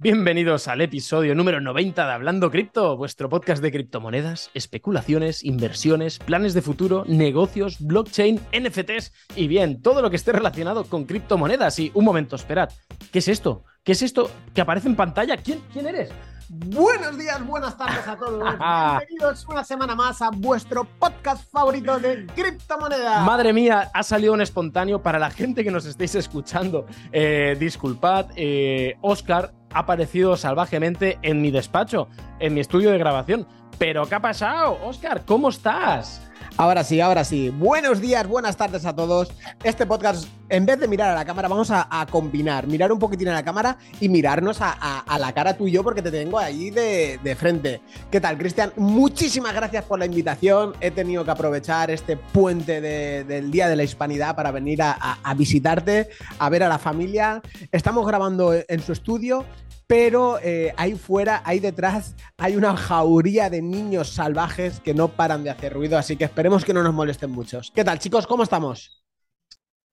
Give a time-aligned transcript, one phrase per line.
[0.00, 6.54] Bienvenidos al episodio número 90 de Hablando Cripto, vuestro podcast de criptomonedas, especulaciones, inversiones, planes
[6.54, 11.80] de futuro, negocios, blockchain, NFTs y bien, todo lo que esté relacionado con criptomonedas.
[11.80, 12.70] Y un momento, esperad,
[13.10, 13.64] ¿qué es esto?
[13.82, 15.36] ¿Qué es esto que aparece en pantalla?
[15.36, 16.10] ¿Quién, quién eres?
[16.48, 18.40] Buenos días, buenas tardes a todos.
[18.58, 23.26] Bienvenidos una semana más a vuestro podcast favorito de criptomonedas.
[23.26, 26.86] Madre mía, ha salido un espontáneo para la gente que nos estéis escuchando.
[27.10, 33.46] Eh, disculpad, eh, Oscar ha aparecido salvajemente en mi despacho, en mi estudio de grabación.
[33.78, 34.78] Pero ¿qué ha pasado?
[34.84, 36.27] Oscar, ¿cómo estás?
[36.58, 37.50] Ahora sí, ahora sí.
[37.50, 39.28] Buenos días, buenas tardes a todos.
[39.62, 43.28] Este podcast, en vez de mirar a la cámara, vamos a, combinar, mirar un poquitín
[43.28, 46.70] a la cámara y mirarnos a, la cara tú y yo porque te tengo ahí
[46.70, 47.80] de, frente.
[48.10, 48.72] ¿Qué tal, Cristian?
[48.74, 50.74] Muchísimas gracias por la invitación.
[50.80, 56.08] He tenido que aprovechar este puente del Día de la Hispanidad para venir a visitarte,
[56.40, 57.40] a ver a la familia.
[57.70, 59.44] Estamos grabando en su estudio
[59.88, 65.42] pero eh, ahí fuera, ahí detrás, hay una jauría de niños salvajes que no paran
[65.42, 67.72] de hacer ruido, así que esperemos que no nos molesten muchos.
[67.74, 68.26] ¿Qué tal, chicos?
[68.26, 69.02] ¿Cómo estamos?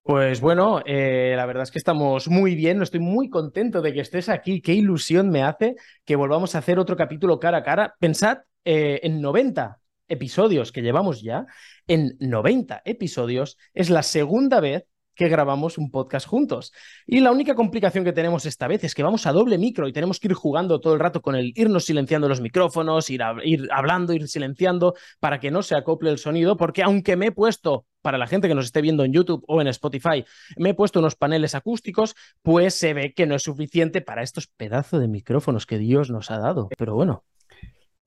[0.02, 4.00] Pues bueno, eh, la verdad es que estamos muy bien, estoy muy contento de que
[4.00, 7.94] estés aquí, qué ilusión me hace que volvamos a hacer otro capítulo cara a cara.
[7.98, 11.46] Pensad eh, en 90 episodios que llevamos ya,
[11.88, 14.84] en 90 episodios es la segunda vez
[15.16, 16.72] que grabamos un podcast juntos.
[17.06, 19.92] Y la única complicación que tenemos esta vez es que vamos a doble micro y
[19.92, 23.68] tenemos que ir jugando todo el rato con el irnos silenciando los micrófonos, ir, ir
[23.72, 27.86] hablando, ir silenciando para que no se acople el sonido, porque aunque me he puesto
[28.02, 30.24] para la gente que nos esté viendo en YouTube o en Spotify,
[30.56, 34.46] me he puesto unos paneles acústicos, pues se ve que no es suficiente para estos
[34.46, 36.68] pedazos de micrófonos que Dios nos ha dado.
[36.78, 37.24] Pero bueno,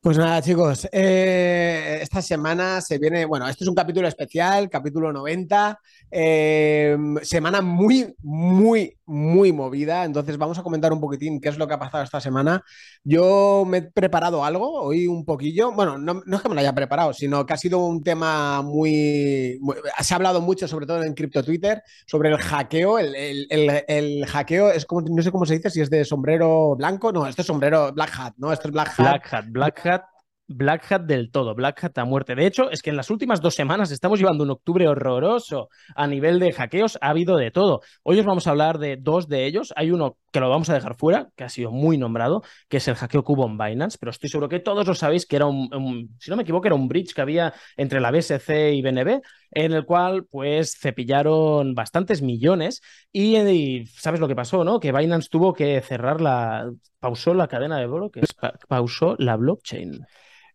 [0.01, 5.11] pues nada, chicos, eh, esta semana se viene, bueno, esto es un capítulo especial, capítulo
[5.11, 5.77] 90,
[6.09, 11.67] eh, semana muy, muy, muy movida, entonces vamos a comentar un poquitín qué es lo
[11.67, 12.63] que ha pasado esta semana.
[13.03, 16.75] Yo me he preparado algo, hoy un poquillo, bueno, no, es que me lo haya
[16.75, 19.59] preparado, sino que ha sido un tema muy,
[19.99, 23.15] se ha hablado mucho, sobre todo en cripto Twitter, sobre el hackeo, el,
[23.49, 27.25] el, hackeo es como, no sé cómo se dice, si es de sombrero blanco, no,
[27.25, 28.53] esto es sombrero black hat, ¿no?
[28.53, 28.97] Esto es black hat.
[28.99, 30.18] Black hat, black hat
[30.51, 32.33] Black Hat del todo, Black Hat a muerte.
[32.33, 36.07] De hecho, es que en las últimas dos semanas estamos llevando un octubre horroroso a
[36.07, 37.81] nivel de hackeos, ha habido de todo.
[38.01, 39.71] Hoy os vamos a hablar de dos de ellos.
[39.75, 42.87] Hay uno que lo vamos a dejar fuera, que ha sido muy nombrado, que es
[42.87, 46.15] el hackeo Cubo en Binance, pero estoy seguro que todos lo sabéis que era un,
[46.19, 49.21] si no me equivoco, era un bridge que había entre la BSC y BNB,
[49.51, 52.81] en el cual pues cepillaron bastantes millones
[53.11, 54.79] y, sabes lo que pasó, ¿no?
[54.79, 58.35] Que Binance tuvo que cerrar la, pausó la cadena de bloques,
[58.67, 60.05] pausó la blockchain.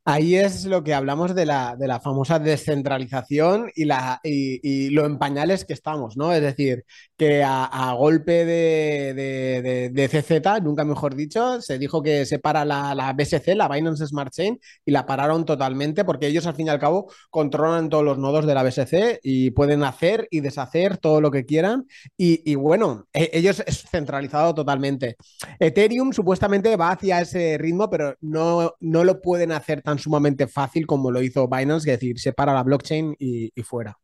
[0.07, 5.07] Ahí es lo que hablamos de la, de la famosa descentralización y, la, y, lo
[5.07, 6.31] en pañales que estamos, ¿no?
[6.33, 6.85] Es decir,
[7.17, 12.95] que a, golpe de, de, CZ, nunca mejor dicho, se dijo que se para la,
[12.95, 16.71] la, BSC, la Binance Smart Chain, y la pararon totalmente porque ellos al fin y
[16.71, 21.21] al cabo controlan todos los nodos de la BSC y pueden hacer y deshacer todo
[21.21, 21.87] lo que quieran.
[22.17, 25.17] Y, bueno, e, ellos es centralizado totalmente.
[25.59, 30.87] Ethereum supuestamente va hacia ese ritmo, pero no, no lo pueden hacer tan sumamente fácil
[30.87, 33.97] como lo hizo Binance, es decir, separa la blockchain y, fuera.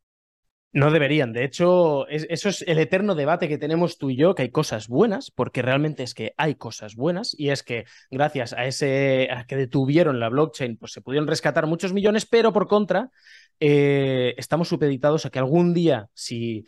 [0.73, 1.33] No deberían.
[1.33, 4.87] De hecho, eso es el eterno debate que tenemos tú y yo, que hay cosas
[4.87, 9.47] buenas, porque realmente es que hay cosas buenas, y es que gracias a ese a
[9.47, 13.11] que detuvieron la blockchain, pues se pudieron rescatar muchos millones, pero por contra,
[13.59, 16.65] eh, estamos supeditados a que algún día, si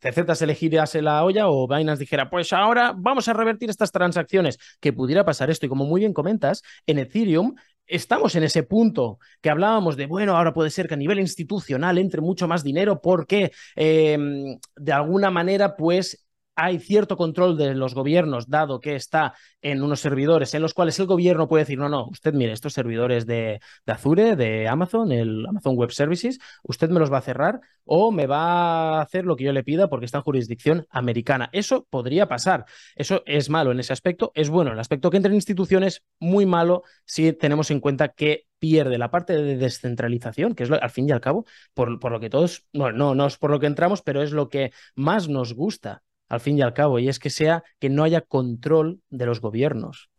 [0.00, 4.92] se elegirase la olla o Binance dijera, pues ahora vamos a revertir estas transacciones, que
[4.92, 5.64] pudiera pasar esto.
[5.64, 7.54] Y como muy bien comentas, en Ethereum
[7.86, 11.98] estamos en ese punto que hablábamos de, bueno, ahora puede ser que a nivel institucional
[11.98, 16.23] entre mucho más dinero porque em, de alguna manera, pues
[16.56, 20.98] hay cierto control de los gobiernos, dado que está en unos servidores en los cuales
[21.00, 25.46] el gobierno puede decir, no, no, usted mire, estos servidores de, Azure, de Amazon, el
[25.46, 29.36] Amazon Web Services, usted me los va a cerrar o me va a hacer lo
[29.36, 31.50] que yo le pida porque está en jurisdicción americana.
[31.52, 32.64] Eso podría pasar.
[32.96, 34.32] Eso es malo en ese aspecto.
[34.34, 38.46] Es bueno el aspecto que entre en instituciones, muy malo si tenemos en cuenta que
[38.58, 42.20] pierde la parte de descentralización, que es al fin y al cabo, por, por lo
[42.20, 45.28] que todos, bueno, no, no es por lo que entramos, pero es lo que más
[45.28, 46.02] nos gusta
[46.34, 49.40] al fin y al cabo, y es que sea que no haya control de los
[49.40, 50.10] gobiernos.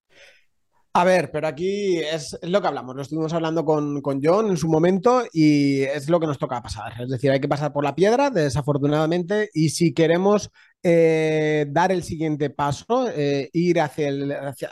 [0.98, 4.56] A ver, pero aquí es, lo que hablamos, lo estuvimos hablando con, con, John en
[4.56, 6.94] su momento y es lo que nos toca pasar.
[7.02, 10.50] Es decir, hay que pasar por la piedra, desafortunadamente, y si queremos
[10.84, 14.10] eh, dar el siguiente paso, eh, ir hacia,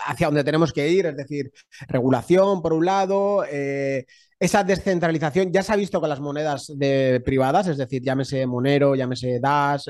[0.05, 1.51] hacia, donde tenemos que ir, es decir,
[1.89, 4.05] regulación por un lado, eh,
[4.43, 8.93] esa descentralización ya se ha visto con las monedas de, privadas, es decir, llámese Monero,
[8.93, 9.85] llámese Dash,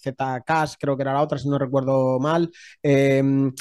[0.00, 2.48] Zcash, creo que era la otra, si no recuerdo mal,
[2.84, 3.52] em,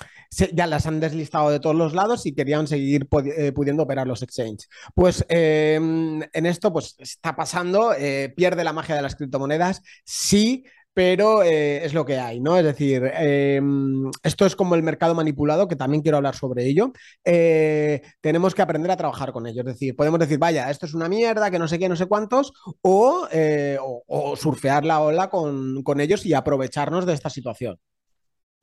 [0.54, 4.70] ya las han deslistado de todos los lados y querían seguir pudiendo operar los exchanges.
[4.94, 7.94] Pues em, en esto pues está pasando,
[8.36, 10.64] pierde la magia de las criptomonedas, sí
[10.96, 12.58] pero eh, es lo que hay, ¿no?
[12.58, 16.94] Es decir, em, esto es como el mercado manipulado, que también quiero hablar sobre ello.
[17.26, 19.60] Eh, tenemos que aprender a trabajar con ello.
[19.62, 22.06] Es decir, podemos decir, vaya, esto es una mierda, que no sé qué, no sé
[22.06, 23.78] cuántos, o, eh,
[24.38, 27.78] surfear la ola con, con ellos y aprovecharnos de esta situación.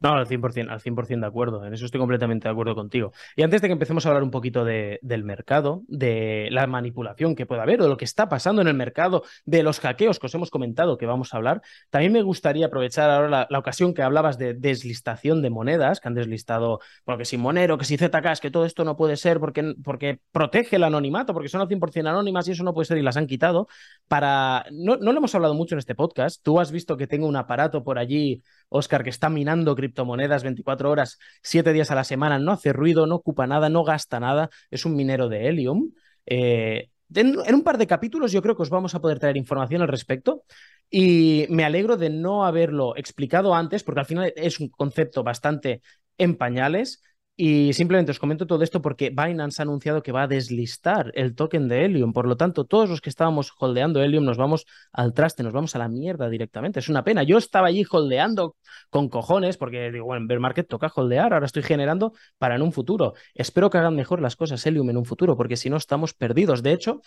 [0.03, 3.13] No, al 100%, al 100% de acuerdo, en eso estoy completamente de acuerdo contigo.
[3.37, 7.37] Y antes de que empecemos a hablar un poquito de, del mercado, de la manipulación
[7.37, 10.19] que puede haber, o de lo que está pasando en el mercado, de los hackeos
[10.19, 13.95] que os hemos comentado que vamos a hablar, también me gustaría aprovechar ahora la, ocasión
[13.95, 17.97] que hablabas de deslistación de monedas, que han deslistado, bueno, que si Monero, que si
[17.97, 21.69] ZK, que todo esto no puede ser porque, porque protege el anonimato, porque son al
[21.69, 23.69] 100% anónimas y eso no puede ser y las han quitado.
[24.09, 24.65] Para...
[24.73, 27.37] No, no lo hemos hablado mucho en este podcast, tú has visto que tengo un
[27.37, 32.05] aparato por allí, Oscar, que está minando cripto criptomonedas 24 horas, 7 días a la
[32.05, 35.93] semana, no hace ruido, no ocupa nada, no gasta nada, es un minero de Helium.
[36.27, 39.83] Eh, en, un par de capítulos yo creo que os vamos a poder traer información
[39.83, 40.45] al respecto
[40.91, 45.83] y me alegro de no haberlo explicado antes porque al final es un concepto bastante
[46.19, 47.03] en pañales
[47.35, 51.35] y simplemente os comento todo esto porque Binance ha anunciado que va a deslistar el
[51.35, 52.13] token de Helium.
[52.13, 55.75] Por lo tanto, todos los que estábamos holdeando Helium nos vamos al traste, nos vamos
[55.75, 56.79] a la mierda directamente.
[56.79, 57.23] Es una pena.
[57.23, 58.57] Yo estaba allí holdeando
[58.91, 62.73] con cojones porque digo, bueno, en Bear toca holdear, ahora estoy generando para en un
[62.73, 63.15] futuro.
[63.35, 66.63] Espero que hagan mejor las cosas Helium en un futuro porque si no estamos perdidos.
[66.63, 67.01] De hecho,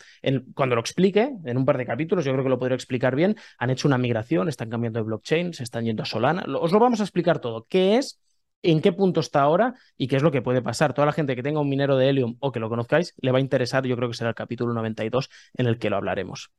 [0.55, 3.35] cuando lo explique en un par de capítulos, yo creo que lo podré explicar bien,
[3.59, 6.45] han hecho una migración, están cambiando de blockchain, se están yendo a Solana.
[6.59, 7.67] Os lo vamos a explicar todo.
[7.69, 8.19] ¿Qué es?
[8.63, 10.93] En qué punto está ahora y qué es lo que puede pasar.
[10.93, 13.37] Toda la gente que tenga un minero de Helium o que lo conozcáis le va
[13.37, 16.51] a interesar, yo creo que será el capítulo 92 en el que lo hablaremos.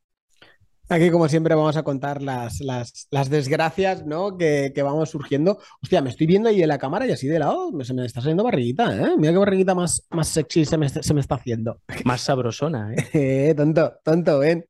[0.89, 4.39] Aquí, como siempre, vamos a contar las, las, desgracias ¿no?
[4.39, 5.59] que, vamos surgiendo.
[5.83, 8.21] Hostia, me estoy viendo ahí en la cámara y así de lado se me está
[8.21, 9.17] saliendo barriguita, ¿eh?
[9.19, 11.81] Mira qué barriguita más, más sexy se me, se me está haciendo.
[12.05, 13.09] Más sabrosona, ¿eh?
[13.51, 14.65] eh tonto, tonto, ven.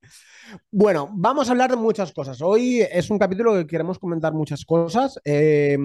[0.70, 2.40] Bueno, vamos a hablar de muchas cosas.
[2.42, 5.18] Hoy es un capítulo que queremos comentar muchas cosas.
[5.24, 5.76] Eh,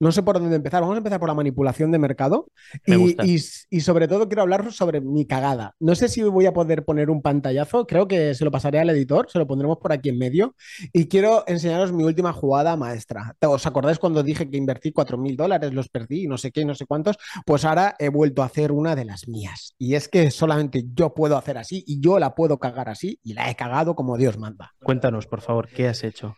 [0.00, 0.82] no sé por dónde empezar.
[0.82, 2.48] Vamos a empezar por la manipulación de mercado.
[2.86, 3.38] Y,
[3.80, 5.74] sobre todo quiero hablar sobre mi cagada.
[5.80, 7.86] No sé si voy a poder poner un pantallazo.
[7.86, 9.30] Creo que se lo pasaré al editor.
[9.30, 10.54] Se lo pondremos por aquí en medio.
[10.92, 13.36] Y quiero enseñaros mi última jugada maestra.
[13.46, 15.72] ¿Os acordáis cuando dije que invertí 4.000 dólares?
[15.72, 17.16] Los perdí, no sé qué, no sé cuántos.
[17.44, 19.74] Pues ahora he vuelto a hacer una de las mías.
[19.78, 23.34] Y es que solamente yo puedo hacer así y yo la puedo cagar así y
[23.34, 24.74] la he cagado como Dios manda.
[24.82, 26.36] Cuéntanos, por favor, ¿qué has hecho?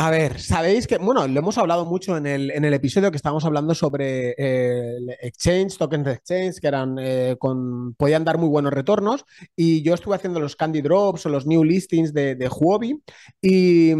[0.00, 3.16] A ver, sabéis que, bueno, lo hemos hablado mucho en el, en el episodio que
[3.16, 8.48] estábamos hablando sobre eh, exchange, tokens de exchange, que eran eh, con, podían dar muy
[8.48, 9.24] buenos retornos.
[9.56, 13.02] Y yo estuve haciendo los candy drops o los new listings de, de Huobi
[13.42, 13.90] y,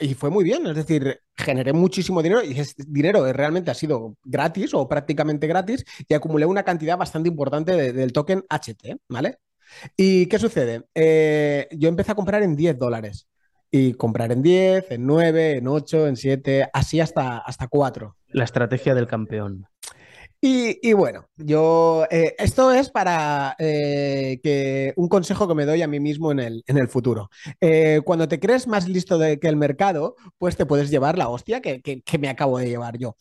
[0.00, 0.66] y, fue muy bien.
[0.66, 5.84] Es decir, generé muchísimo dinero y ese dinero realmente ha sido gratis o prácticamente gratis
[6.08, 9.38] y acumulé una cantidad bastante importante del token HT, ¿vale?
[9.96, 10.84] ¿Y qué sucede?
[10.94, 13.28] Eh, yo empecé a comprar en 10 dólares
[13.70, 18.16] y comprar en 10, en 9, en 8, en 7, así hasta, hasta 4.
[18.28, 19.66] La estrategia del campeón.
[20.46, 25.88] Y, bueno, yo eh, esto es para eh, que un consejo que me doy a
[25.88, 27.30] mí mismo en el, en el futuro.
[28.04, 31.62] cuando te crees más listo de, que el mercado, pues te puedes llevar la hostia
[31.62, 33.16] que, que me acabo de llevar yo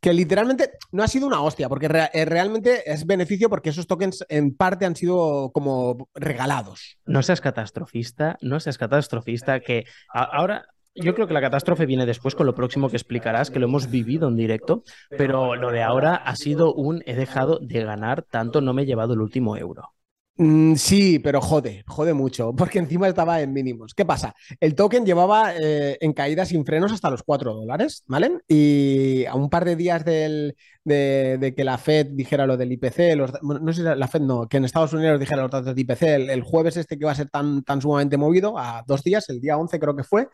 [0.00, 4.24] que literalmente no ha sido una hostia, porque eh, realmente es beneficio porque esos tokens
[4.28, 6.98] en parte han sido como regalados.
[7.04, 12.34] No seas catastrofista, no seas catastrofista, que ahora yo creo que la catástrofe viene después
[12.34, 16.14] con lo próximo que explicarás, que lo hemos vivido en directo, pero lo de ahora
[16.14, 19.92] ha sido un he dejado de ganar tanto, no me he llevado el último euro.
[20.40, 23.92] Mm, sí, pero jode, jode mucho, porque encima estaba en mínimos.
[23.92, 24.34] ¿Qué pasa?
[24.60, 28.38] El token llevaba eh, en caída sin frenos hasta los 4 dólares, ¿vale?
[28.46, 30.54] Y a un par de días de,
[30.84, 34.64] que la Fed dijera lo del IPC, no sé si la Fed no, que en
[34.64, 37.64] Estados Unidos dijera los datos del IPC, el, jueves este que va a ser tan,
[37.64, 40.28] tan sumamente movido, a dos días, el día 11 creo que fue,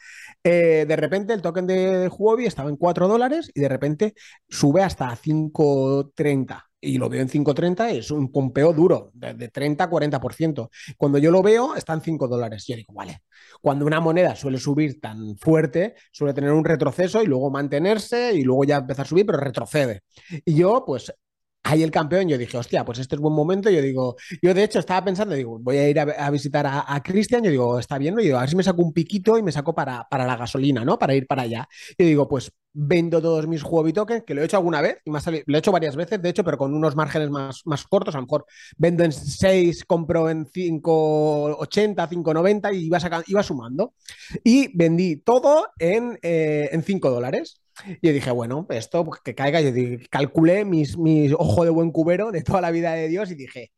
[0.44, 4.14] eh, de repente el token de Huobi estaba en 4 dólares y de repente
[4.48, 9.90] sube hasta 5.30 y lo veo en 5.30, es un pompeo duro, de, 30 a
[9.90, 10.70] 40%.
[10.96, 12.64] Cuando yo lo veo, está en 5 dólares.
[12.66, 13.22] Yo digo, vale,
[13.60, 18.42] cuando una moneda suele subir tan fuerte, suele tener un retroceso y luego mantenerse y
[18.42, 20.02] luego ya empezar a subir, pero retrocede.
[20.44, 21.12] Y yo, pues,
[21.64, 23.70] ahí el campeón, yo dije, hostia, pues este es buen momento.
[23.70, 27.42] Yo digo, yo de hecho estaba pensando, digo, voy a ir a, visitar a, Cristian.
[27.42, 29.50] Yo digo, está bien, y digo, a ver si me saco un piquito y me
[29.50, 30.98] saco para, para la gasolina, ¿no?
[30.98, 31.68] Para ir para allá.
[31.96, 35.10] Y digo, pues vendo todos mis Huobi tokens, que lo he hecho alguna vez, y
[35.10, 38.14] lo he hecho varias veces, de hecho, pero con unos márgenes más, más cortos.
[38.14, 38.44] A lo mejor
[38.76, 43.94] vendo en 6, compro en 5,80, 5,90 y iba, sacando, iba sumando.
[44.42, 47.63] Y vendí todo en, eh, en 5 dólares.
[48.02, 49.60] Yo dije, bueno, esto pues, que caiga.
[49.60, 49.70] Yo
[50.10, 53.72] calculé mis, mis ojo de buen cubero de toda la vida de Dios y dije,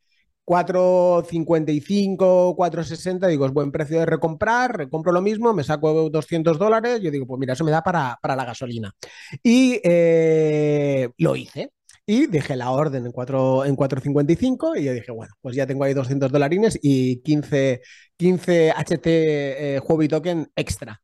[0.46, 7.00] 4.55, 4.60, digo, es buen precio de recomprar, recompro lo mismo, me saco 200 dólares,
[7.02, 8.92] yo digo, pues mira, eso me da para, la gasolina.
[9.42, 11.72] Y eh, lo hice.
[12.08, 15.82] Y dejé la orden en 4 en 4.55 y yo dije, bueno, pues ya tengo
[15.82, 17.80] ahí 200 dolarines y 15,
[18.16, 21.02] 15 HT eh, Token extra.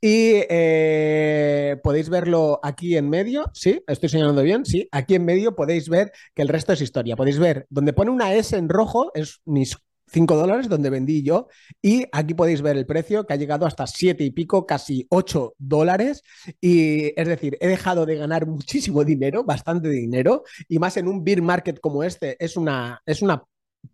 [0.00, 3.82] Y eh, podéis verlo aquí en medio, ¿sí?
[3.86, 4.88] Estoy señalando bien, sí.
[4.92, 7.16] Aquí en medio podéis ver que el resto es historia.
[7.16, 9.76] Podéis ver donde pone una S en rojo, es mis
[10.10, 11.48] 5 dólares donde vendí yo.
[11.82, 15.54] Y aquí podéis ver el precio que ha llegado hasta 7 y pico, casi 8
[15.58, 16.22] dólares.
[16.60, 20.44] Y es decir, he dejado de ganar muchísimo dinero, bastante dinero.
[20.68, 23.42] Y más en un beer market como este, es una, es una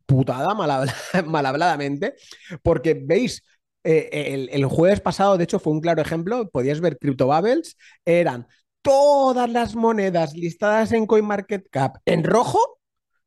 [0.06, 0.70] putada mal
[1.46, 2.14] habladamente,
[2.62, 3.42] porque veis
[3.84, 6.48] eh, el, jueves pasado, de hecho, fue un claro ejemplo.
[6.50, 8.46] Podías ver CryptoBubbles, eran
[8.82, 12.58] todas las monedas listadas en CoinMarketCap en rojo,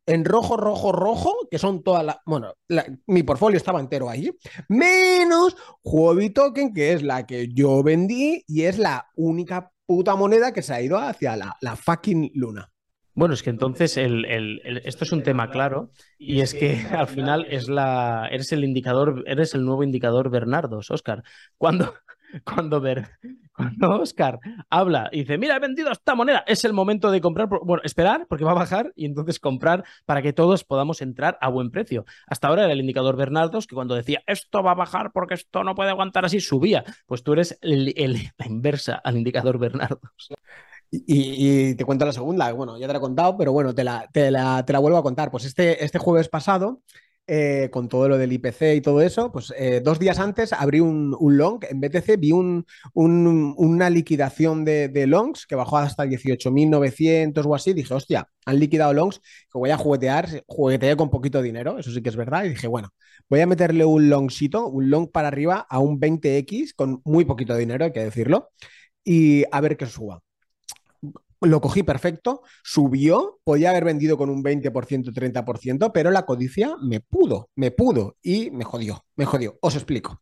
[0.06, 2.18] en rojo, rojo, rojo, que son todas las.
[2.26, 2.54] Bueno,
[3.06, 4.32] mi portfolio estaba entero ahí,
[4.68, 10.54] menos Huobi Token, que es la que yo vendí y es la única puta moneda
[10.54, 12.72] que se ha ido hacia la, la fucking luna.
[13.18, 17.48] Bueno, es que entonces el, esto es un tema claro y es que al final
[17.50, 21.24] es la, eres el indicador, eres el nuevo indicador Bernardos, Oscar.
[21.58, 21.96] Cuando,
[22.46, 22.80] cuando,
[23.56, 24.38] cuando Oscar
[24.70, 28.28] habla y dice, mira, he vendido esta moneda, es el momento de comprar, bueno, esperar
[28.30, 32.06] porque va a bajar y entonces comprar para que todos podamos entrar a buen precio.
[32.28, 35.64] Hasta ahora era el indicador Bernardos que cuando decía, esto va a bajar porque esto
[35.64, 36.84] no puede aguantar así, subía.
[37.08, 40.30] Pues tú eres la inversa al indicador Bernardos.
[40.92, 44.08] Y, te cuento la segunda, bueno, ya te la he contado, pero bueno, te la,
[44.12, 45.32] te la, vuelvo a contar.
[45.32, 46.82] Pues este, este jueves pasado,
[47.28, 50.80] eh, con todo lo del IPC y todo eso, pues eh, dos días antes abrí
[50.80, 57.56] un, long en BTC, vi un, una liquidación de, longs que bajó hasta 18.900 o
[57.56, 57.74] así.
[57.74, 62.02] Dije, hostia, han liquidado longs, que voy a juguetear, jugueteé con poquito dinero, eso sí
[62.02, 62.46] que es verdad.
[62.46, 62.90] Y dije, bueno,
[63.30, 67.56] voy a meterle un longsito, un long para arriba a un 20x con muy poquito
[67.58, 68.52] dinero, hay que decirlo,
[69.04, 70.22] y a ver qué suba
[71.42, 77.00] lo cogí perfecto, subió, podía haber vendido con un 20%, 30%, pero la codicia me
[77.00, 79.58] pudo, me pudo y me jodió, me jodió.
[79.62, 80.22] Os explico.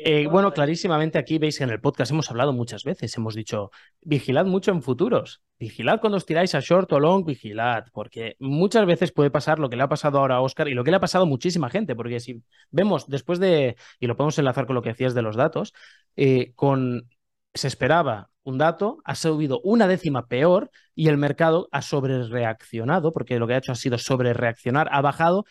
[0.06, 3.72] Eh, bueno, clarísimamente aquí veis que en el podcast hemos hablado muchas veces, hemos dicho,
[4.02, 8.86] vigilad mucho en futuros, vigilad cuando os tiráis a short o long, vigilad, porque muchas
[8.86, 10.98] veces puede pasar lo que le ha pasado ahora a Oscar y lo que le
[10.98, 14.76] ha pasado a muchísima gente, porque si vemos después de, y lo podemos enlazar con
[14.76, 15.74] lo que decías de los datos,
[16.18, 17.08] eh, con
[17.54, 23.40] se esperaba un dato, ha subido una décima peor y el mercado ha sobrereaccionado, porque
[23.40, 25.46] lo que ha hecho ha sido sobrereaccionar, ha bajado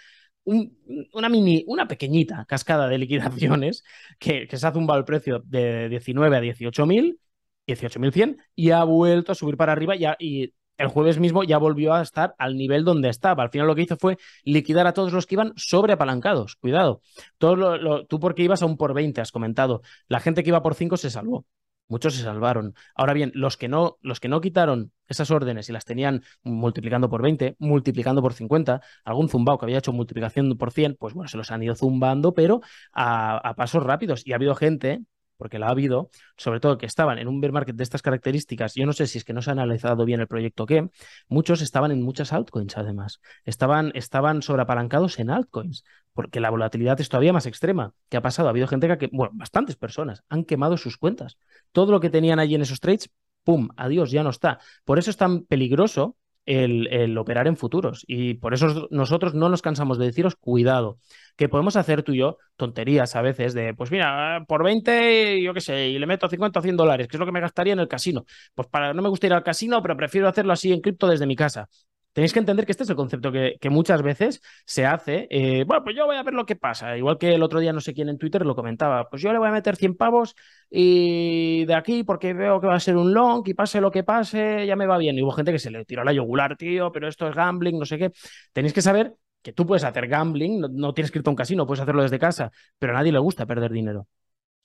[0.44, 3.84] una mini, una pequeñita cascada de liquidaciones
[4.18, 7.18] que, se ha zumbado el precio de 19 a 18.000,
[7.66, 11.94] 18.100 y ha vuelto a subir para arriba ya, y el jueves mismo ya volvió
[11.94, 13.44] a estar al nivel donde estaba.
[13.44, 16.56] Al final lo que hizo fue liquidar a todos los que iban sobreapalancados.
[16.56, 17.02] Cuidado.
[17.38, 19.82] Tú porque ibas a un por 20, has comentado.
[20.08, 21.46] La gente que iba por 5 se salvó.
[21.88, 22.74] Muchos se salvaron.
[22.94, 27.10] Ahora bien, los que no, los que no quitaron esas órdenes y las tenían multiplicando
[27.10, 31.28] por 20, multiplicando por 50, algún zumbao que había hecho multiplicación por 100, pues bueno,
[31.28, 32.60] se los han ido zumbando, pero
[32.92, 34.26] a, pasos rápidos.
[34.26, 35.02] Y ha habido gente
[35.36, 38.74] porque la ha habido, sobre todo que estaban en un bear market de estas características,
[38.74, 40.88] yo no sé si es que no se ha analizado bien el proyecto o qué,
[41.28, 47.08] muchos estaban en muchas altcoins además, estaban, estaban sobreapalancados en altcoins, porque la volatilidad es
[47.08, 47.94] todavía más extrema.
[48.08, 48.48] ¿Qué ha pasado?
[48.48, 51.38] Ha habido gente que, bueno, bastantes personas han quemado sus cuentas.
[51.72, 53.10] Todo lo que tenían allí en esos trades,
[53.44, 53.68] ¡pum!
[53.76, 54.58] Adiós, ya no está.
[54.84, 58.04] Por eso es tan peligroso el, operar en futuros.
[58.06, 60.98] Y por eso nosotros no nos cansamos de deciros, cuidado,
[61.36, 65.54] que podemos hacer tú y yo tonterías a veces de, pues mira, por 20, yo
[65.54, 67.72] qué sé, y le meto 50 o 100 dólares, que es lo que me gastaría
[67.72, 68.24] en el casino.
[68.54, 71.26] Pues para no me gusta ir al casino, pero prefiero hacerlo así en cripto desde
[71.26, 71.68] mi casa.
[72.12, 75.26] Tenéis que entender que este es el concepto que, muchas veces se hace.
[75.30, 76.96] Eh, bueno, pues yo voy a ver lo que pasa.
[76.96, 79.08] Igual que el otro día no sé quién en Twitter lo comentaba.
[79.08, 80.34] Pues yo le voy a meter 100 pavos
[80.70, 84.04] y de aquí porque veo que va a ser un long y pase lo que
[84.04, 85.16] pase, ya me va bien.
[85.16, 87.86] Y hubo gente que se le tiró la yugular, tío, pero esto es gambling, no
[87.86, 88.12] sé qué.
[88.52, 91.36] Tenéis que saber que tú puedes hacer gambling, no, no tienes que irte a un
[91.36, 94.06] casino, puedes hacerlo desde casa, pero a nadie le gusta perder dinero.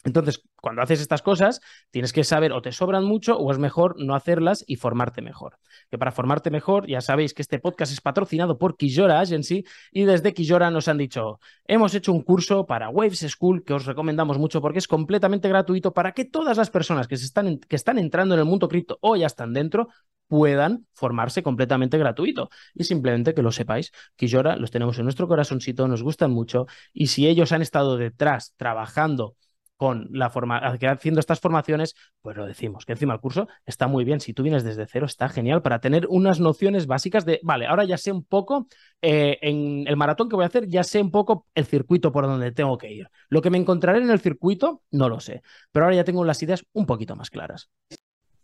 [0.03, 1.59] Entonces, cuando haces estas cosas,
[1.91, 5.59] tienes que saber o te sobran mucho o es mejor no hacerlas y formarte mejor.
[5.89, 10.03] Que para formarte mejor, ya sabéis que este podcast es patrocinado por Kijora Agency y
[10.05, 14.37] desde Kijora nos han dicho, hemos hecho un curso para Waves School que os recomendamos
[14.37, 17.97] mucho porque es completamente gratuito para que todas las personas que, se están, que están
[17.97, 19.89] entrando en el mundo cripto o ya están dentro
[20.27, 22.49] puedan formarse completamente gratuito.
[22.73, 27.07] Y simplemente que lo sepáis, Kijora los tenemos en nuestro corazoncito, nos gustan mucho y
[27.07, 29.35] si ellos han estado detrás trabajando
[29.77, 34.03] con la forma, haciendo estas formaciones, pues lo decimos, que encima el curso está muy
[34.03, 34.19] bien.
[34.19, 37.85] Si tú vienes desde cero, está genial para tener unas nociones básicas de, vale, ahora
[37.85, 38.67] ya sé un poco,
[39.01, 42.25] eh, en el maratón que voy a hacer, ya sé un poco el circuito por
[42.25, 43.09] donde tengo que ir.
[43.29, 45.41] Lo que me encontraré en el circuito, no lo sé,
[45.71, 47.69] pero ahora ya tengo las ideas un poquito más claras.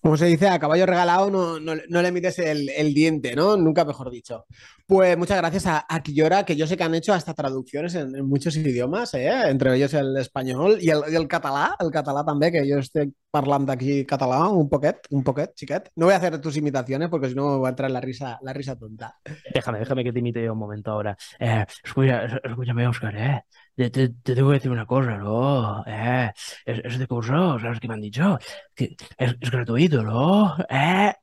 [0.03, 3.55] Como se dice, a caballo regalado no, no, le mites el, diente, ¿no?
[3.55, 4.45] Nunca mejor dicho.
[4.85, 8.57] Pues muchas gracias a, a que yo sé que han hecho hasta traducciones en, muchos
[8.57, 9.31] idiomas, ¿eh?
[9.47, 13.71] entre ellos el español y el, el català, el català también, que yo estoy hablando
[13.71, 15.89] aquí catalán un poquet, un poquet, chiquet.
[15.95, 18.37] No voy a hacer tus imitaciones porque si no me va a entrar la risa,
[18.41, 19.15] la risa tonta.
[19.53, 21.15] Déjame, déjame que te imite un momento ahora.
[21.39, 23.45] Eh, escúchame, Oscar, ¿eh?
[23.75, 25.83] Te, te, tengo que decir una cosa, ¿no?
[25.87, 26.31] Eh,
[26.65, 28.37] es, es de curso, ¿sabes qué me han dicho?
[28.75, 30.55] Que es, es gratuito, ¿no?
[30.69, 31.13] Eh.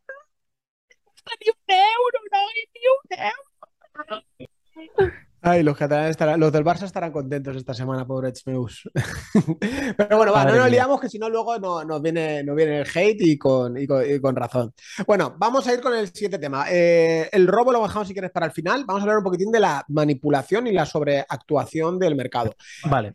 [1.40, 2.40] Ni un euro, no,
[2.74, 5.19] ni un euro.
[5.42, 8.88] Ay, los catalanes estarán, los del Barça estarán contentos esta semana, pobre Meus.
[9.96, 12.80] Pero bueno, va, no nos liamos que si no luego no, nos, viene, nos viene
[12.80, 14.74] el hate y con, y con, razón.
[15.06, 16.66] Bueno, vamos a ir con el siguiente tema.
[16.70, 18.84] Eh, el robo lo bajamos si quieres para el final.
[18.84, 22.54] Vamos a hablar un poquitín de la manipulación y la sobreactuación del mercado.
[22.84, 23.14] Vale.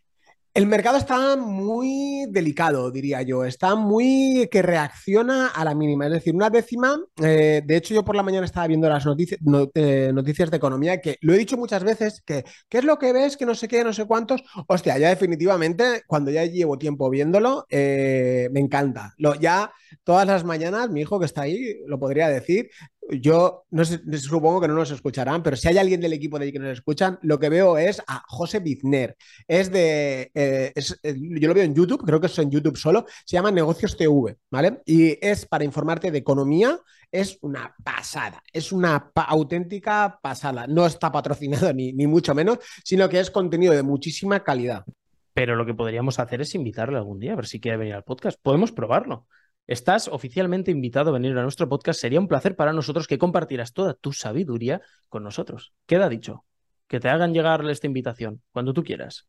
[0.56, 3.44] El mercado está muy delicado, diría yo.
[3.44, 6.06] Está muy que reacciona a la mínima.
[6.06, 6.98] Es decir, una décima.
[7.22, 9.38] Eh, de hecho, yo por la mañana estaba viendo las noticias,
[9.74, 13.12] eh, noticias de economía que lo he dicho muchas veces que ¿qué es lo que
[13.12, 13.36] ves?
[13.36, 14.42] Que no sé qué, no sé cuántos.
[14.66, 19.12] Hostia, ya definitivamente, cuando ya llevo tiempo viéndolo, eh, me encanta.
[19.18, 19.70] Lo, ya
[20.04, 22.70] todas las mañanas, mi hijo que está ahí lo podría decir
[23.10, 26.46] yo no sé, supongo que no nos escucharán, pero si hay alguien del equipo de
[26.46, 29.16] ahí que nos escuchan, lo que veo es a José Bizner.
[29.46, 30.30] Es de.
[30.34, 33.06] Eh, eh, yo lo veo en YouTube, creo que es en YouTube solo.
[33.24, 34.82] Se llama Negocios TV, ¿vale?
[34.84, 36.78] Y es para informarte de economía.
[37.12, 40.66] Es una pasada, es una auténtica pasada.
[40.66, 44.84] No está patrocinado ni, ni mucho menos, sino que es contenido de muchísima calidad.
[45.32, 48.04] Pero lo que podríamos hacer es invitarle algún día, a ver si quiere venir al
[48.04, 48.40] podcast.
[48.42, 49.26] Podemos probarlo.
[49.66, 52.00] Estás oficialmente invitado a venir a nuestro podcast.
[52.00, 55.72] Sería un placer para nosotros que compartieras toda tu sabiduría con nosotros.
[55.86, 56.44] Queda dicho.
[56.86, 59.26] Que te hagan llegar esta invitación cuando tú quieras.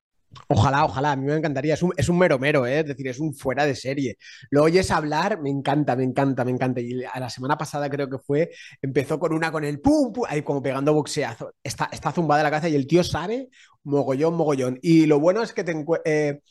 [0.48, 1.74] Ojalá, ojalá, a mí me encantaría.
[1.74, 2.82] Es un, mero mero, ¿eh?
[2.82, 4.18] es decir, es un fuera de serie.
[4.52, 6.82] Lo oyes hablar, me encanta, me encanta, me encanta.
[6.82, 10.44] Y la semana pasada creo que fue, empezó con una con el pum, pum ahí
[10.44, 11.54] como pegando boxeazo.
[11.64, 13.50] Está, está zumbada la cabeza y el tío sabe
[13.84, 14.78] mogollón, mogollón.
[14.84, 15.74] Y lo bueno es que te
[16.06, 16.42] eh,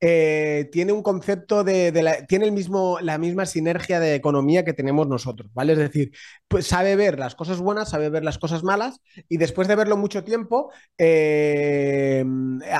[0.00, 4.74] eh, tiene un concepto de, la, tiene el mismo, la misma sinergia de economía que
[4.74, 5.72] tenemos nosotros, ¿vale?
[5.72, 6.12] Es decir,
[6.48, 9.96] pues sabe ver las cosas buenas, sabe ver las cosas malas y después de verlo
[9.96, 12.24] mucho tiempo, eh,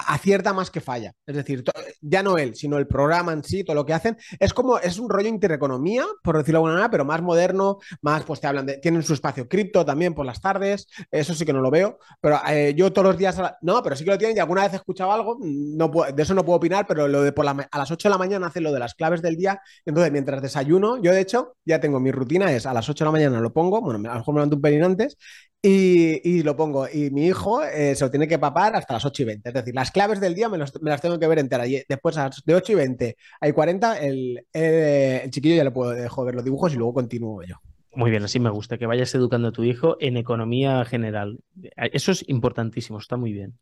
[0.06, 1.14] acierta más que falla.
[1.26, 1.64] Es decir,
[2.02, 4.98] ya no él, sino el programa en sí, todo lo que hacen, es como, es
[4.98, 8.66] un rollo intereconomía, por decirlo de alguna manera, pero más moderno, más, pues te hablan
[8.66, 11.98] de, tienen su espacio cripto también por las tardes, eso sí que no lo veo,
[12.20, 14.74] pero eh, yo todos los días, no, pero sí que lo tienen y alguna vez
[14.74, 17.78] he escuchado algo, no de eso no puedo opinar, pero lo de por la, a
[17.78, 19.60] las 8 de la mañana hace lo de las claves del día.
[19.84, 23.08] Entonces, mientras desayuno, yo de hecho ya tengo mi rutina, es a las 8 de
[23.08, 25.16] la mañana lo pongo, bueno, a lo mejor me levanto un pelín antes
[25.62, 26.86] y, lo pongo.
[26.88, 29.48] Y mi hijo eh, se lo tiene que papar hasta las 8 y 20.
[29.48, 31.68] Es decir, las claves del día me, las tengo que ver enteras.
[31.68, 36.24] Y después de 8 y 20 hay 40, el, el, chiquillo ya le puedo dejar
[36.24, 37.56] ver los dibujos y luego continúo yo.
[37.94, 41.38] Muy bien, así me gusta, que vayas educando a tu hijo en economía general.
[41.76, 43.58] Eso es importantísimo, está muy bien.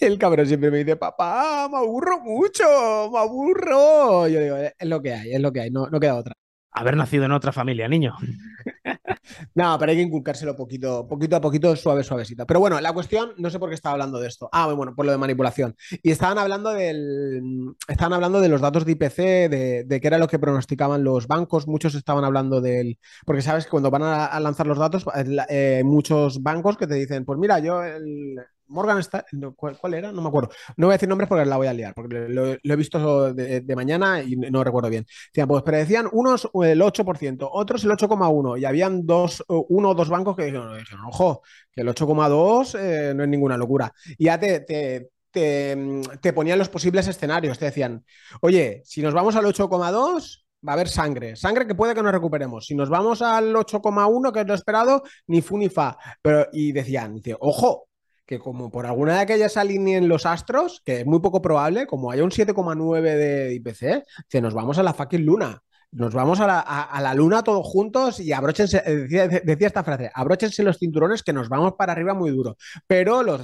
[0.00, 2.64] El cabrón siempre me dice, papá, me aburro mucho,
[3.12, 4.26] me aburro.
[4.28, 6.34] Yo digo, es lo que hay, es lo que hay, no, no queda otra.
[6.74, 8.14] Haber nacido en otra familia, niño.
[9.54, 12.46] No, pero hay que inculcárselo poquito, poquito a poquito, suave, suavecito.
[12.46, 14.48] Pero bueno, la cuestión, no sé por qué estaba hablando de esto.
[14.52, 15.76] Ah, bueno, por lo de manipulación.
[16.02, 17.74] Y estaban hablando del.
[17.88, 21.26] Estaban hablando de los datos de IPC, de, de qué era lo que pronosticaban los
[21.26, 21.66] bancos.
[21.66, 22.98] Muchos estaban hablando del.
[23.24, 25.04] Porque sabes que cuando van a, lanzar los datos,
[25.48, 28.36] eh, muchos bancos que te dicen, pues mira, yo el,
[28.72, 29.24] Morgan está.
[29.56, 30.12] ¿cuál, era?
[30.12, 30.50] No me acuerdo.
[30.76, 33.76] No voy a decir nombres porque la voy a liar, porque lo, he visto de,
[33.76, 35.06] mañana y no recuerdo bien.
[35.28, 40.08] Decían, pues predecían unos el 8%, otros el 8,1%, y habían dos, uno o dos
[40.08, 43.92] bancos que dijeron, ojo, que el 8,2% eh, no es ninguna locura.
[44.18, 47.58] Y ya te, te, te, ponían los posibles escenarios.
[47.58, 48.04] Te decían,
[48.40, 52.12] oye, si nos vamos al 8,2 va a haber sangre, sangre que puede que nos
[52.12, 52.66] recuperemos.
[52.66, 55.96] Si nos vamos al 8,1, que es lo esperado, ni fu ni fa.
[56.20, 57.88] Pero, y decían, ojo,
[58.26, 62.10] que como por alguna de aquellas alineen los astros, que es muy poco probable, como
[62.10, 65.62] haya un 7,9 de IPC, que nos vamos a la fucking luna.
[65.94, 71.22] Nos vamos a la, luna todos juntos y abróchense, decía, esta frase, abróchense los cinturones
[71.22, 72.56] que nos vamos para arriba muy duro.
[72.86, 73.42] Pero los,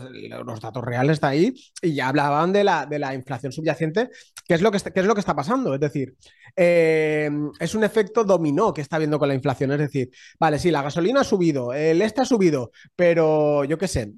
[0.58, 4.08] datos reales están ahí y ya hablaban de la, de la inflación subyacente,
[4.46, 5.74] que es, lo que, es lo que está pasando.
[5.74, 6.16] Es decir,
[6.56, 9.72] eh, es un efecto dominó que está viendo con la inflación.
[9.72, 10.08] Es decir,
[10.40, 14.14] vale, sí, la gasolina ha subido, el este ha subido, pero yo qué sé,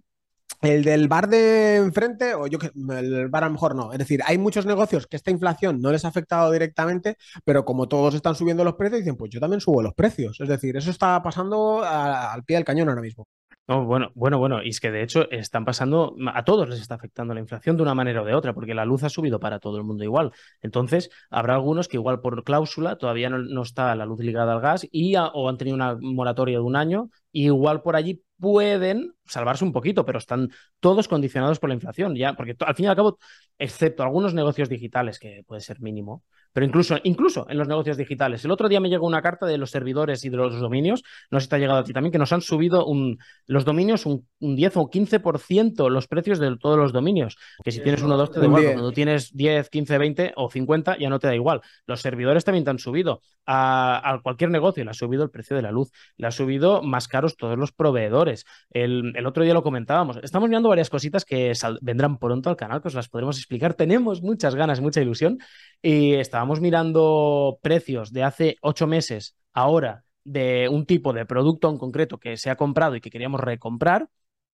[0.60, 3.92] el del bar de enfrente, o yo que el bar a lo mejor no.
[3.92, 7.88] Es decir, hay muchos negocios que esta inflación no les ha afectado directamente, pero como
[7.88, 10.40] todos están subiendo los precios, dicen, pues yo también subo los precios.
[10.40, 13.26] Es decir, eso está pasando al pie del cañón ahora mismo.
[13.70, 16.96] No, bueno, bueno, bueno, y es que de hecho están pasando, a todos les está
[16.96, 19.60] afectando la inflación de una manera o de otra, porque la luz ha subido para
[19.60, 20.32] todo el mundo igual.
[20.60, 24.88] Entonces, habrá algunos que igual por cláusula todavía no, está la luz ligada al gas
[24.90, 29.64] y o han tenido una moratoria de un año, y igual por allí pueden salvarse
[29.64, 30.50] un poquito, pero están
[30.80, 33.18] todos condicionados por la inflación, ya, porque al fin y al cabo,
[33.58, 38.44] excepto algunos negocios digitales, que puede ser mínimo, pero incluso, incluso en los negocios digitales.
[38.44, 41.38] El otro día me llegó una carta de los servidores y de los dominios, no
[41.38, 44.06] sé si te ha llegado a ti también, que nos han subido un, los dominios
[44.06, 47.36] un, 10 o 15% los precios de todos los dominios.
[47.62, 50.50] Que si tienes uno o dos te da igual, cuando tienes 10, 15, 20 o
[50.50, 51.60] 50 ya no te da igual.
[51.86, 53.22] Los servidores también te han subido.
[53.46, 57.08] A, cualquier negocio le ha subido el precio de la luz, le ha subido más
[57.08, 58.29] caros todos los proveedores.
[58.70, 60.18] El, otro día lo comentábamos.
[60.22, 63.74] Estamos viendo varias cositas que vendrán pronto al canal, que os las podremos explicar.
[63.74, 65.38] Tenemos muchas ganas, mucha ilusión
[65.82, 71.68] y está estábamos mirando precios de hace ocho meses, ahora, de un tipo de producto
[71.68, 74.08] en concreto que se ha comprado y que queríamos recomprar,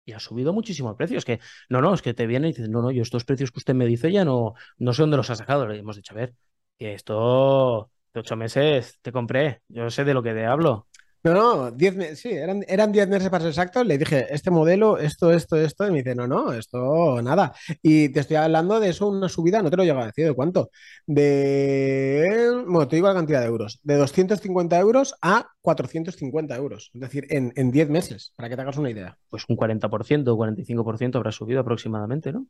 [0.06, 1.18] y ha subido muchísimo el precio.
[1.18, 3.52] Es que, no, no, es que te viene y dices, no, no, yo estos precios
[3.52, 5.68] que usted me dice ya no, no sé dónde los ha sacado.
[5.68, 6.36] Le hemos dicho, a ver,
[6.78, 10.88] que esto de ocho meses te compré, yo sé de lo que te hablo.
[11.24, 13.84] No, no, diez sí, eran, eran 10 meses para ser exacto.
[13.84, 15.88] Le dije, este modelo, esto, esto, esto.
[15.88, 17.54] Y me dice, no, no, esto nada.
[17.84, 20.34] Y te estoy hablando de eso, una subida, no te lo llego a decir, ¿de
[20.34, 20.72] cuánto?
[21.06, 26.90] De, bueno, te digo la cantidad de euros, de 250 euros a 450 euros.
[26.94, 29.16] Es decir, en, en 10 meses, para que te hagas una idea.
[29.30, 32.48] Pues un 40% o 45% habrá subido aproximadamente, ¿no?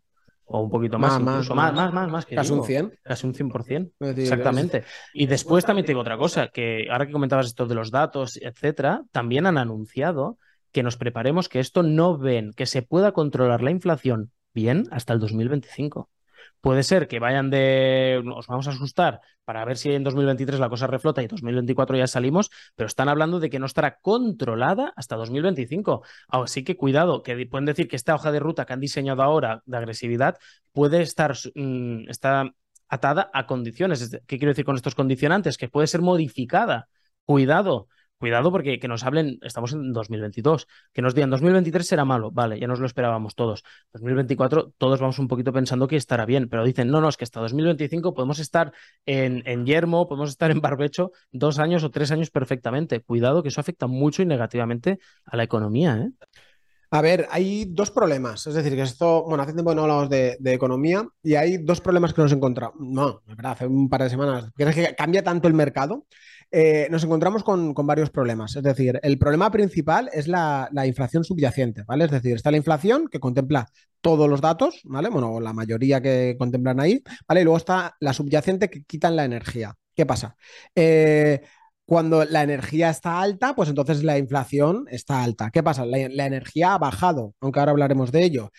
[0.54, 3.00] O un poquito más, más más, más, más, más, Casi un 100.
[3.04, 3.92] Casi un 100%.
[4.18, 4.84] Exactamente.
[5.14, 8.38] Y después también te digo otra cosa, que ahora que comentabas esto de los datos,
[8.42, 10.38] etcétera, también han anunciado
[10.72, 15.14] que nos preparemos que esto no ven que se pueda controlar la inflación bien hasta
[15.14, 16.10] el 2025.
[16.62, 20.70] Puede ser que vayan de, nos vamos a asustar para ver si en 2023 la
[20.70, 25.16] cosa reflota y 2024 ya salimos, pero están hablando de que no estará controlada hasta
[25.16, 26.04] 2025.
[26.30, 29.62] Así que cuidado, que pueden decir que esta hoja de ruta que han diseñado ahora
[29.66, 30.38] de agresividad
[30.72, 32.52] puede estar mm, está
[32.88, 34.20] atada a condiciones.
[34.28, 35.58] ¿Qué quiero decir con estos condicionantes?
[35.58, 36.90] Que puede ser modificada.
[37.26, 37.88] Cuidado,
[38.22, 42.60] Cuidado porque que nos hablen, estamos en 2022, que nos digan 2023 será malo, vale,
[42.60, 43.64] ya nos lo esperábamos todos.
[43.94, 47.24] 2024 todos vamos un poquito pensando que estará bien, pero dicen, no, no, es que
[47.24, 48.74] hasta 2025 podemos estar
[49.08, 53.02] en, en Yermo, podemos estar en Barbecho dos años o tres años perfectamente.
[53.02, 55.98] Cuidado que eso afecta mucho y negativamente a la economía.
[55.98, 56.12] ¿eh?
[56.94, 58.46] A ver, hay dos problemas.
[58.48, 62.14] Es decir, que esto, bueno, hace tiempo no hablamos de, economía y hay dos problemas
[62.14, 62.76] que nos encontramos.
[62.80, 64.52] No, es verdad, hace un par de semanas.
[64.58, 66.06] Es que cambia tanto el mercado
[66.54, 68.56] eh, nos encontramos con, varios problemas.
[68.58, 72.06] Es decir, el problema principal es la, inflación subyacente, ¿vale?
[72.06, 73.70] Es decir, está la inflación que contempla
[74.02, 75.10] todos los datos, ¿vale?
[75.10, 77.42] Bueno, la mayoría que contemplan ahí, ¿vale?
[77.42, 79.76] Y luego está la subyacente que quitan la energía.
[79.96, 80.36] ¿Qué pasa?
[80.76, 81.42] Eh,
[81.86, 85.52] cuando la energía está alta, pues entonces la inflación está alta.
[85.52, 85.86] ¿Qué pasa?
[85.86, 88.52] La, la, energía ha bajado, aunque ahora hablaremos de ello.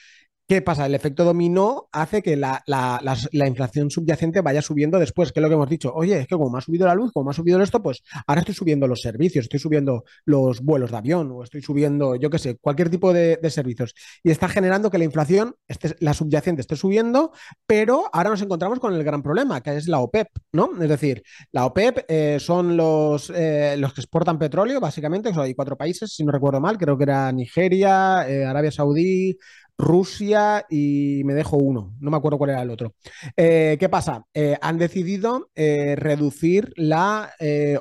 [0.49, 0.85] ¿Qué pasa?
[0.85, 5.43] El efecto dominó hace que la, la, la, inflación subyacente vaya subiendo después, que es
[5.43, 5.93] lo que hemos dicho.
[5.95, 8.03] Oye, es que como me ha subido la luz, como me ha subido esto, pues
[8.27, 12.29] ahora estoy subiendo los servicios, estoy subiendo los vuelos de avión o estoy subiendo, yo
[12.29, 13.95] qué sé, cualquier tipo de, servicios.
[14.23, 17.33] Y está generando que la inflación, esté, la subyacente esté subiendo,
[17.67, 20.71] pero ahora nos encontramos con el gran problema, que es la OPEP, ¿no?
[20.83, 25.55] Es decir, la OPEP eh, son los, eh, los que exportan petróleo, básicamente, o hay
[25.55, 29.39] cuatro países, si no recuerdo mal, creo que era Nigeria, eh, Arabia Saudí,
[29.83, 32.95] Rusia y me dejo uno, no me acuerdo cuál era el otro.
[33.37, 34.25] Eh, ¿Qué pasa?
[34.33, 37.33] Eh, han decidido eh, reducir la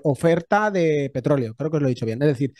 [0.03, 2.21] oferta de petróleo, creo que os lo he dicho bien.
[2.23, 2.53] Es decir,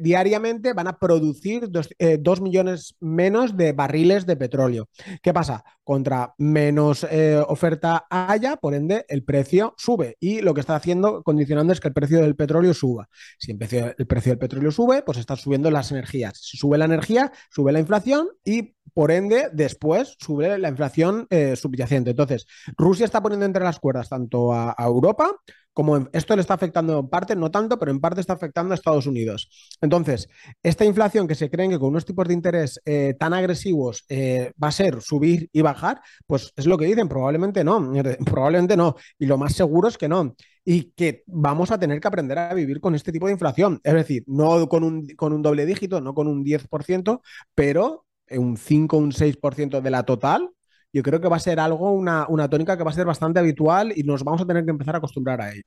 [0.00, 4.88] diariamente van a producir dos, millones menos de barriles de petróleo.
[5.22, 5.64] ¿Qué pasa?
[5.82, 7.06] Contra menos
[7.48, 10.16] oferta haya, por ende, el precio sube.
[10.20, 13.08] Y lo que está haciendo, condicionando, es que el precio del petróleo suba.
[13.38, 16.38] Si el precio, el precio del petróleo sube, pues están subiendo las energías.
[16.38, 21.56] Si sube la energía, sube la inflación y por ende después sube la inflación eh,
[21.56, 22.10] subyacente.
[22.10, 25.30] Entonces, Rusia está poniendo entre las cuerdas tanto a, Europa
[25.72, 28.74] como esto le está afectando en parte, no tanto, pero en parte está afectando a
[28.74, 29.48] Estados Unidos.
[29.80, 30.28] Entonces,
[30.62, 34.52] esta inflación que se creen que con unos tipos de interés eh, tan agresivos eh,
[34.62, 37.90] va a ser subir y bajar, pues es lo que dicen, probablemente no,
[38.26, 38.96] probablemente no.
[39.18, 42.54] Y lo más seguro es que no y que vamos a tener que aprender a
[42.54, 43.80] vivir con este tipo de inflación.
[43.82, 47.20] Es decir, no con un, con un doble dígito, no con un 10%,
[47.54, 48.04] pero
[48.38, 50.50] un 5 o un 6% de la total,
[50.92, 53.40] yo creo que va a ser algo, una, una tónica que va a ser bastante
[53.40, 55.62] habitual y nos vamos a tener que empezar a acostumbrar a ello.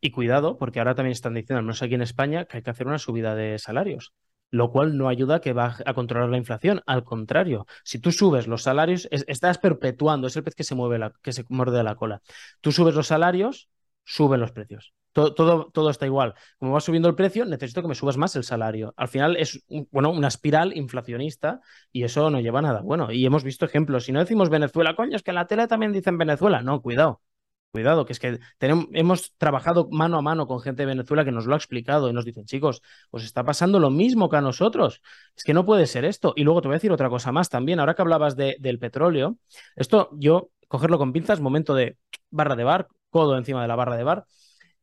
[0.00, 2.70] Y cuidado, porque ahora también están diciendo, al menos aquí en España, que hay que
[2.70, 4.12] hacer una subida de salarios,
[4.50, 6.82] lo cual no ayuda a que va a controlar la inflación.
[6.86, 10.98] Al contrario, si tú subes los salarios, estás perpetuando, es el pez que se mueve
[10.98, 12.20] la, que se muerde la cola.
[12.60, 13.68] Tú subes los salarios,
[14.04, 14.92] suben los precios.
[15.12, 16.34] Todo, todo, está igual.
[16.58, 18.94] Como va subiendo el precio, necesito que me subas más el salario.
[18.96, 21.60] Al final es bueno, una espiral inflacionista
[21.92, 23.12] y eso no lleva a nada bueno.
[23.12, 24.04] Y hemos visto ejemplos.
[24.04, 26.62] Si no decimos Venezuela, coño, es que en la tele también dicen Venezuela.
[26.62, 27.20] No, cuidado.
[27.72, 31.32] Cuidado, que es que tenemos, hemos trabajado mano a mano con gente de Venezuela que
[31.32, 34.42] nos lo ha explicado y nos dicen, chicos, os está pasando lo mismo que a
[34.42, 35.00] nosotros.
[35.34, 36.34] Es que no puede ser esto.
[36.36, 37.80] Y luego te voy a decir otra cosa más también.
[37.80, 39.38] Ahora que hablabas de, del petróleo,
[39.74, 41.96] esto yo cogerlo con pinzas, momento de
[42.30, 44.26] barra de bar, codo encima de la barra de bar.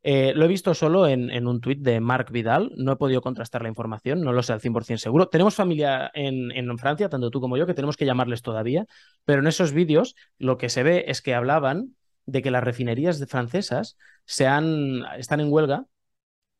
[0.01, 3.61] Eh, lo he visto solo en, un tuit de Marc Vidal, no he podido contrastar
[3.63, 5.27] la información, no lo sé al 100% seguro.
[5.27, 8.85] Tenemos familia en, Francia, tanto tú como yo, que tenemos que llamarles todavía,
[9.25, 13.25] pero en esos vídeos lo que se ve es que hablaban de que las refinerías
[13.27, 15.85] francesas se han, están en huelga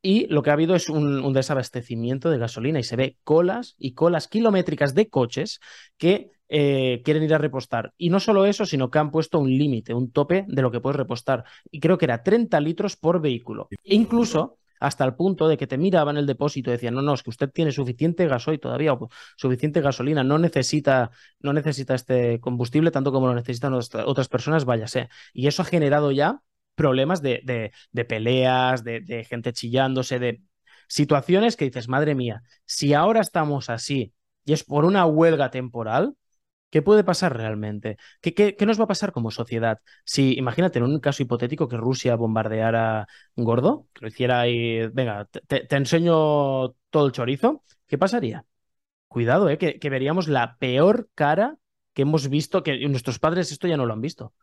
[0.02, 3.76] y lo que ha habido es un, un desabastecimiento de gasolina y se ve colas
[3.78, 5.60] y colas kilométricas de coches
[5.98, 7.94] que eh, quieren ir a repostar.
[7.98, 10.82] Y no solo eso, sino que han puesto un límite, un tope de lo que
[10.82, 11.46] puedes repostar.
[11.72, 13.70] Y creo que era 30 litros por vehículo.
[13.84, 17.24] incluso hasta el punto de que te miraban el depósito y decían, no, no, es
[17.24, 22.92] que usted tiene suficiente gasoil todavía, o suficiente gasolina, no necesita, no necesita este combustible
[22.92, 25.10] tanto como lo necesitan otras personas, váyase.
[25.34, 26.42] Y eso ha generado ya
[26.76, 30.42] problemas de, de, peleas, de, de gente chillándose, de
[30.88, 34.14] situaciones que dices, madre mía, si ahora estamos así
[34.46, 36.16] y es por una huelga temporal,
[36.70, 37.98] ¿Qué puede pasar realmente?
[38.22, 39.80] ¿Qué, qué, nos va a pasar como sociedad?
[40.06, 45.26] Si, imagínate, en un caso hipotético que Rusia bombardeara Gordo, que lo hiciera y, venga,
[45.26, 48.46] te, enseño todo el chorizo, ¿qué pasaría?
[49.08, 49.58] Cuidado, ¿eh?
[49.58, 51.58] que, que veríamos la peor cara
[51.94, 54.34] que hemos visto, que nuestros padres esto ya no lo han visto.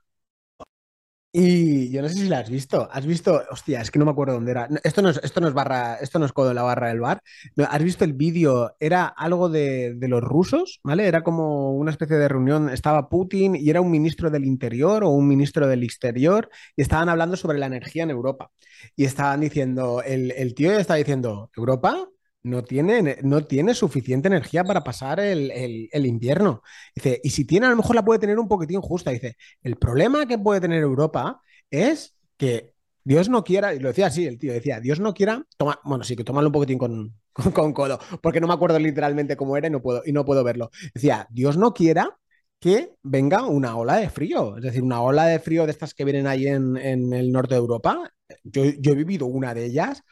[1.32, 2.88] Y yo no sé si la has visto.
[2.90, 4.68] Has visto, hostia, es que no me acuerdo dónde era.
[4.82, 7.20] Esto no es, esto no es barra, esto no es codo la barra del bar.
[7.68, 8.74] ¿Has visto el vídeo?
[8.80, 11.06] Era algo de, de, los rusos, ¿vale?
[11.06, 12.70] Era como una especie de reunión.
[12.70, 17.10] Estaba Putin y era un ministro del interior o un ministro del exterior y estaban
[17.10, 18.50] hablando sobre la energía en Europa.
[18.96, 22.08] Y estaban diciendo, el, el tío estaba diciendo, ¿Europa?
[22.46, 26.62] No tiene, no tiene suficiente energía para pasar el, invierno.
[26.94, 29.10] Dice, y si tiene, a lo mejor la puede tener un poquitín justa.
[29.10, 34.06] Dice, el problema que puede tener Europa es que Dios no quiera, y lo decía
[34.06, 37.14] así, el tío decía, Dios no quiera, toma, bueno, sí, que tomarlo un poquitín con,
[37.52, 40.44] con, codo, porque no me acuerdo literalmente cómo era y no puedo, y no puedo
[40.44, 40.70] verlo.
[40.94, 42.16] Decía, Dios no quiera
[42.60, 46.04] que venga una ola de frío, es decir, una ola de frío de estas que
[46.04, 48.12] vienen ahí en, el norte de Europa.
[48.44, 50.02] Yo, yo he vivido una de ellas.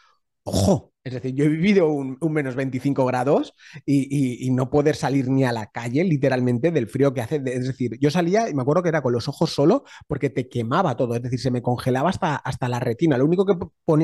[0.44, 5.45] Ojo, es decir, yo he vivido un, menos 25 grados y, no poder salir ni
[5.45, 7.43] a la calle, literalmente, del frío que hace.
[7.45, 10.49] Es decir, yo salía y me acuerdo que era con los ojos solo porque te
[10.49, 11.14] quemaba todo.
[11.14, 13.19] Es decir, se me congelaba hasta, hasta la retina.
[13.19, 13.55] Lo único que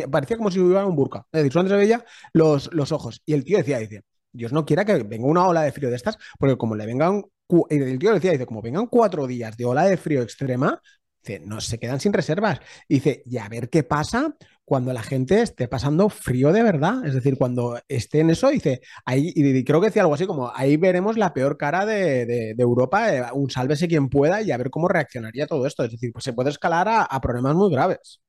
[0.09, 1.27] parecía como si hubiera un burka.
[1.33, 3.23] Es decir, solamente se veía los, los ojos.
[3.25, 5.97] Y el tío decía, dice, Dios no quiera que venga una ola de frío de
[5.97, 7.25] estas, porque como le vengan,
[7.71, 10.81] el tío decía, dice, como vengan cuatro días de ola de frío extrema,
[11.23, 12.61] Dice, no, se quedan sin reservas.
[12.89, 14.35] dice, y a ver qué pasa
[14.71, 17.05] cuando la gente esté pasando frío de verdad.
[17.05, 20.53] Es decir, cuando esté en eso, dice, ahí, y creo que decía algo así como,
[20.55, 24.71] ahí veremos la peor cara de, Europa, eh, un sálvese quien pueda y a ver
[24.71, 25.83] cómo reaccionaría todo esto.
[25.83, 28.21] Es decir, pues se puede escalar a, problemas muy graves.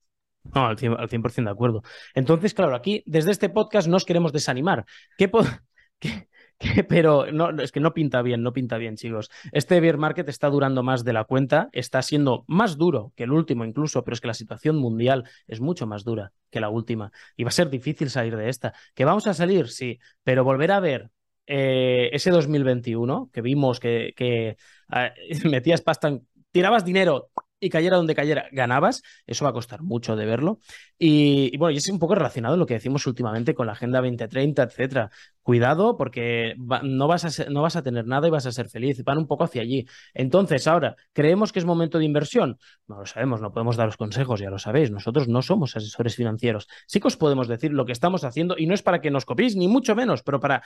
[0.55, 1.83] No, al 100%, al 100 de acuerdo.
[2.15, 4.85] Entonces, claro, aquí desde este podcast nos queremos desanimar.
[5.19, 5.29] ¿Qué,
[5.99, 6.27] ¿Qué,
[6.87, 9.29] pero no, es que no pinta bien, no pinta bien, chicos.
[9.51, 13.31] Este bear market está durando más de la cuenta, está siendo más duro que el
[13.31, 17.11] último incluso, pero es que la situación mundial es mucho más dura que la última
[17.35, 18.73] y va a ser difícil salir de esta.
[18.93, 19.69] ¿Que vamos a salir?
[19.69, 21.09] Sí, pero volver a ver
[21.47, 24.57] eh, ese 2021 que vimos que, que
[24.89, 25.11] ah,
[25.49, 26.19] metías pasta,
[26.51, 27.29] tirabas dinero
[27.61, 29.03] y cayera donde cayera, ganabas.
[29.25, 30.59] Eso va a costar mucho de verlo.
[30.97, 34.63] Y, bueno, y es un poco relacionado lo que decimos últimamente con la Agenda 2030,
[34.63, 35.11] etcétera.
[35.43, 39.03] Cuidado porque no, vas a no vas a tener nada y vas a ser feliz.
[39.03, 39.87] Van un poco hacia allí.
[40.13, 42.57] Entonces, ahora, ¿creemos que es momento de inversión?
[42.87, 44.91] No lo sabemos, no podemos daros consejos, ya lo sabéis.
[44.91, 46.67] Nosotros no somos asesores financieros.
[46.87, 49.25] Sí que os podemos decir lo que estamos haciendo y no es para que nos
[49.25, 50.63] copiéis, ni mucho menos, pero para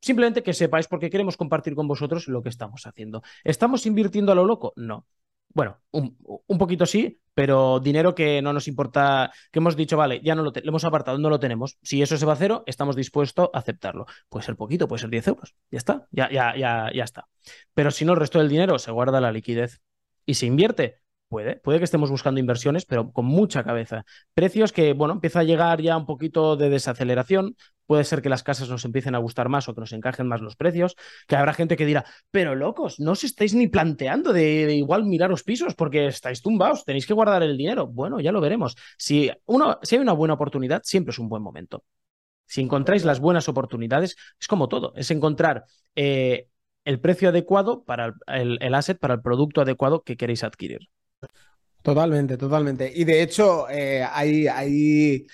[0.00, 3.22] simplemente que sepáis porque queremos compartir con vosotros lo que estamos haciendo.
[3.44, 4.72] ¿Estamos invirtiendo a lo loco?
[4.76, 5.06] No.
[5.58, 10.36] Bueno, un, poquito sí, pero dinero que no nos importa, que hemos dicho, vale, ya
[10.36, 11.78] no lo, hemos apartado, no lo tenemos.
[11.82, 14.06] Si eso se va a cero, estamos dispuestos a aceptarlo.
[14.28, 15.56] Puede ser poquito, puede ser 10 euros.
[15.72, 17.26] Ya está, ya, ya, ya, ya está.
[17.74, 19.80] Pero si no, el resto del dinero se guarda la liquidez
[20.24, 21.00] y se invierte.
[21.28, 24.04] Puede, puede que estemos buscando inversiones, pero con mucha cabeza.
[24.34, 27.56] Precios que, bueno, empieza a llegar ya un poquito de desaceleración.
[27.88, 30.42] Puede ser que las casas nos empiecen a gustar más o que nos encajen más
[30.42, 30.94] los precios.
[31.26, 35.42] Que habrá gente que dirá, pero locos, no os estáis ni planteando de, igual miraros
[35.42, 37.86] pisos porque estáis tumbados, tenéis que guardar el dinero.
[37.86, 38.76] Bueno, ya lo veremos.
[38.98, 41.82] Si, uno, si hay una buena oportunidad, siempre es un buen momento.
[42.44, 45.64] Si encontráis las buenas oportunidades, es como todo, es encontrar
[45.96, 46.48] eh,
[46.84, 50.90] el precio adecuado para el asset, para el producto adecuado que queréis adquirir.
[51.82, 52.92] Totalmente, totalmente.
[52.94, 55.26] Y de hecho, eh, hay, hay...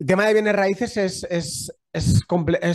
[0.00, 2.24] El tema de bienes raíces es, es, es,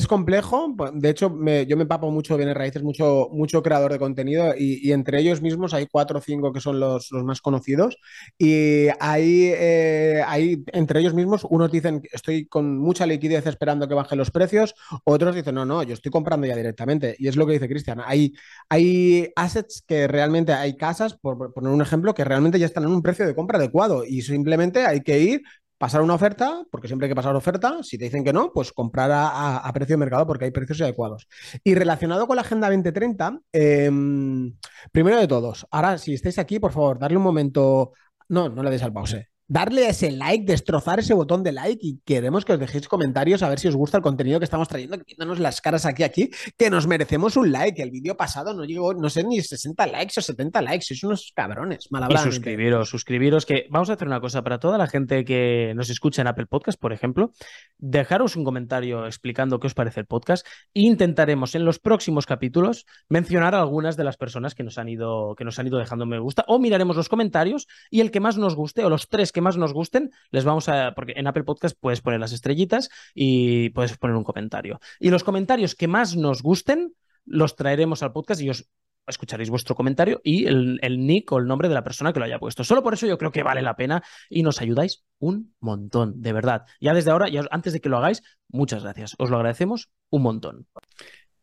[0.08, 0.76] complejo.
[0.94, 1.36] De hecho,
[1.68, 5.74] yo me papo mucho bienes raíces, mucho, mucho creador de contenido y, entre ellos mismos
[5.74, 7.98] hay cuatro o cinco que son los, más conocidos.
[8.38, 13.96] Y hay, eh, hay, entre ellos mismos, unos dicen estoy con mucha liquidez esperando que
[13.96, 17.16] bajen los precios, otros dicen no, no, yo estoy comprando ya directamente.
[17.18, 18.02] Y es lo que dice Cristian.
[18.06, 18.34] Hay,
[18.70, 22.92] hay assets que realmente, hay casas, por poner un ejemplo, que realmente ya están en
[22.92, 25.42] un precio de compra adecuado y simplemente hay que ir,
[25.78, 27.84] pasar una oferta, porque siempre hay que pasar oferta.
[27.84, 31.28] Si te dicen que no, pues comprar a, precio de mercado porque hay precios adecuados.
[31.64, 34.56] Y relacionado con la Agenda 2030, em,
[34.92, 37.94] primero de todos, ahora si estáis aquí, por favor, darle un momento.
[38.30, 42.00] No, no le deis al pause darle ese like, destrozar ese botón de like y
[42.06, 44.98] queremos que os dejéis comentarios a ver si os gusta el contenido que estamos trayendo,
[45.06, 47.82] viéndonos las caras aquí, aquí, que nos merecemos un like.
[47.82, 51.32] El vídeo pasado no llegó, no sé, ni 60 likes o 70 likes, sois unos
[51.36, 55.74] cabrones, Y suscribiros, suscribiros, que vamos a hacer una cosa para toda la gente que
[55.76, 57.32] nos escucha en Apple Podcast, por ejemplo,
[57.78, 60.46] dejaros un comentario explicando qué os parece el podcast.
[60.74, 64.90] E intentaremos en los próximos capítulos mencionar a algunas de las personas que nos han
[64.90, 68.20] ido, que nos han ido dejando me gusta o miraremos los comentarios y el que
[68.20, 70.94] más nos guste o los tres que más nos gusten, les vamos a.
[70.96, 74.80] Porque en Apple Podcast puedes poner las estrellitas y puedes poner un comentario.
[75.00, 76.96] Y los comentarios que más nos gusten,
[77.26, 78.70] los traeremos al podcast y os
[79.08, 82.40] escucharéis vuestro comentario y el, nick o el nombre de la persona que lo haya
[82.40, 82.64] puesto.
[82.64, 86.34] Solo por eso yo creo que vale la pena y nos ayudáis un montón, de
[86.34, 86.66] verdad.
[86.80, 89.16] Ya desde ahora, ya antes de que lo hagáis, muchas gracias.
[89.20, 90.68] Os lo agradecemos un montón.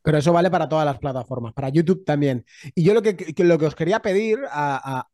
[0.02, 2.44] Pero eso vale para todas las plataformas, para YouTube también.
[2.74, 5.06] Y yo lo que, lo que os quería pedir a,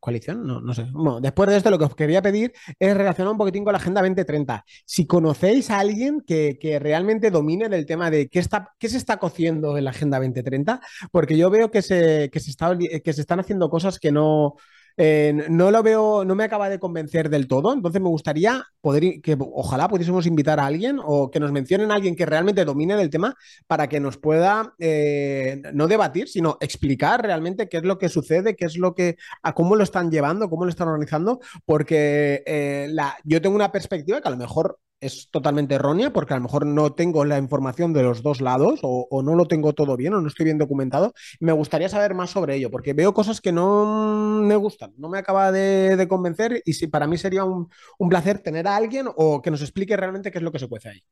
[0.00, 0.86] coalición, no, no sé.
[1.20, 4.00] Después de esto, lo que os quería pedir es relacionar un poquitín con la Agenda
[4.00, 4.64] 2030.
[4.84, 9.18] Si conocéis a alguien que, realmente domine el tema de qué, está, qué se está
[9.18, 13.20] cociendo en la Agenda 2030, porque yo veo que se, que se, está, que se
[13.20, 14.56] están haciendo cosas que no,
[14.96, 19.20] eh, no lo veo, no me acaba de convencer del todo, entonces me gustaría poder,
[19.20, 22.96] que ojalá pudiésemos invitar a alguien o que nos mencionen a alguien que realmente domine
[22.96, 23.34] del tema
[23.66, 28.54] para que nos pueda eh, no debatir, sino explicar realmente qué es lo que sucede,
[28.54, 32.94] qué es lo que, a cómo lo están llevando, cómo lo están organizando, porque eh,
[33.24, 36.66] yo tengo una perspectiva que a lo mejor es totalmente errónea porque a lo mejor
[36.66, 40.20] no tengo la información de los dos lados o, no lo tengo todo bien o
[40.20, 41.12] no estoy bien documentado.
[41.40, 45.18] Me gustaría saber más sobre ello porque veo cosas que no me gustan, no me
[45.18, 49.40] acaba de, convencer y si para mí sería un, un, placer tener a alguien o
[49.40, 51.02] que nos explique realmente qué es lo que se cuece ahí.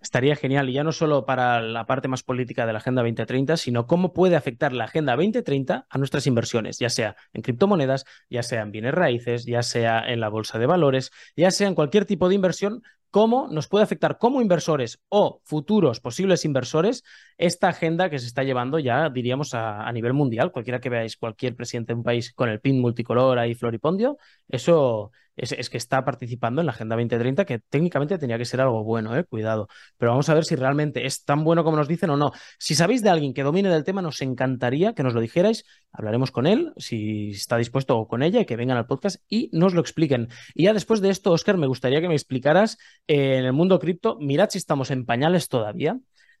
[0.00, 3.56] Estaría genial, y ya no solo para la parte más política de la Agenda 2030,
[3.56, 8.44] sino cómo puede afectar la Agenda 2030 a nuestras inversiones, ya sea en criptomonedas, ya
[8.44, 12.04] sea en bienes raíces, ya sea en la bolsa de valores, ya sea en cualquier
[12.04, 17.04] tipo de inversión, cómo nos puede afectar como inversores o futuros posibles inversores
[17.36, 20.52] esta agenda que se está llevando ya, diríamos, a, nivel mundial.
[20.52, 24.18] Cualquiera que veáis, cualquier presidente de un país con el pin multicolor ahí floripondio,
[24.48, 28.82] eso es, que está participando en la Agenda 2030, que técnicamente tenía que ser algo
[28.84, 29.24] bueno, ¿eh?
[29.24, 29.68] cuidado.
[29.96, 32.32] Pero vamos a ver si realmente es tan bueno como nos dicen o no.
[32.58, 35.64] Si sabéis de alguien que domine del tema, nos encantaría que nos lo dijerais.
[35.92, 39.74] Hablaremos con él, si está dispuesto o con ella, que vengan al podcast y nos
[39.74, 40.28] lo expliquen.
[40.54, 44.16] Y ya después de esto, Oscar, me gustaría que me explicaras en el mundo cripto,
[44.20, 45.98] mirad si estamos en pañales todavía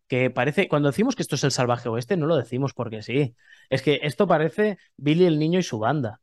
[0.08, 3.36] que parece, cuando decimos que esto es el salvaje oeste, no lo decimos porque sí.
[3.68, 6.20] Es que esto parece Billy el niño y su banda.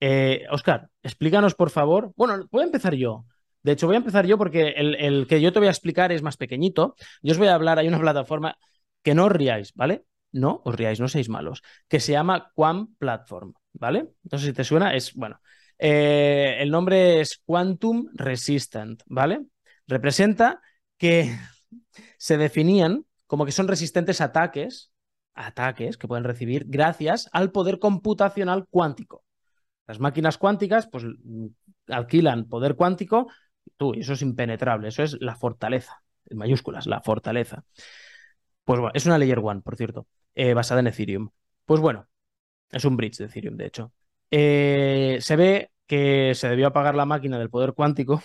[0.00, 2.12] Eh, Oscar, explícanos por favor.
[2.16, 3.26] Bueno, voy a empezar yo.
[3.62, 6.22] De hecho, voy a empezar yo porque el, que yo te voy a explicar es
[6.22, 6.94] más pequeñito.
[7.22, 8.56] Yo os voy a hablar, hay una plataforma
[9.02, 10.04] que no os riáis, ¿vale?
[10.32, 14.10] No os riáis, no seáis malos, que se llama Quam Platform, ¿vale?
[14.22, 15.40] Entonces, si te suena, es, bueno,
[15.78, 19.40] eh, el nombre es Quantum Resistant, ¿vale?
[19.86, 20.60] Representa
[20.98, 21.36] que
[22.18, 24.92] se definían como que son resistentes a ataques,
[25.34, 29.24] ataques que pueden recibir gracias al poder computacional cuántico.
[29.86, 31.04] Las máquinas cuánticas, pues
[31.88, 33.28] alquilan poder cuántico,
[33.76, 37.64] tú, y eso es impenetrable, eso es la fortaleza, en mayúsculas, la fortaleza.
[38.64, 41.30] Pues bueno, es una Layer One, por cierto, eh, basada en Ethereum.
[41.66, 42.08] Pues bueno,
[42.70, 43.92] es un bridge de Ethereum, de hecho.
[44.30, 48.22] Eh, se ve que se debió apagar la máquina del poder cuántico,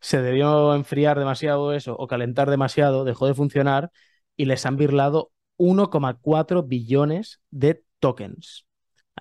[0.00, 3.90] se debió enfriar demasiado eso o calentar demasiado, dejó de funcionar
[4.36, 8.66] y les han birlado 1,4 billones de tokens.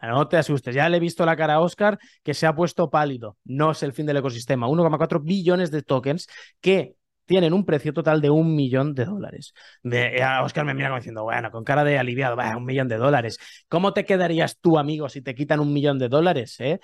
[0.01, 2.89] No te asustes, ya le he visto la cara a Oscar que se ha puesto
[2.89, 3.37] pálido.
[3.43, 4.67] No es el fin del ecosistema.
[4.67, 6.27] 1,4 billones de tokens
[6.61, 9.53] que tienen un precio total de un millón de dólares.
[9.83, 13.37] De, Oscar me mira como diciendo, bueno, con cara de aliviado, un millón de dólares.
[13.67, 16.55] ¿Cómo te quedarías tú, amigo, si te quitan un millón de dólares?
[16.59, 16.79] Eh?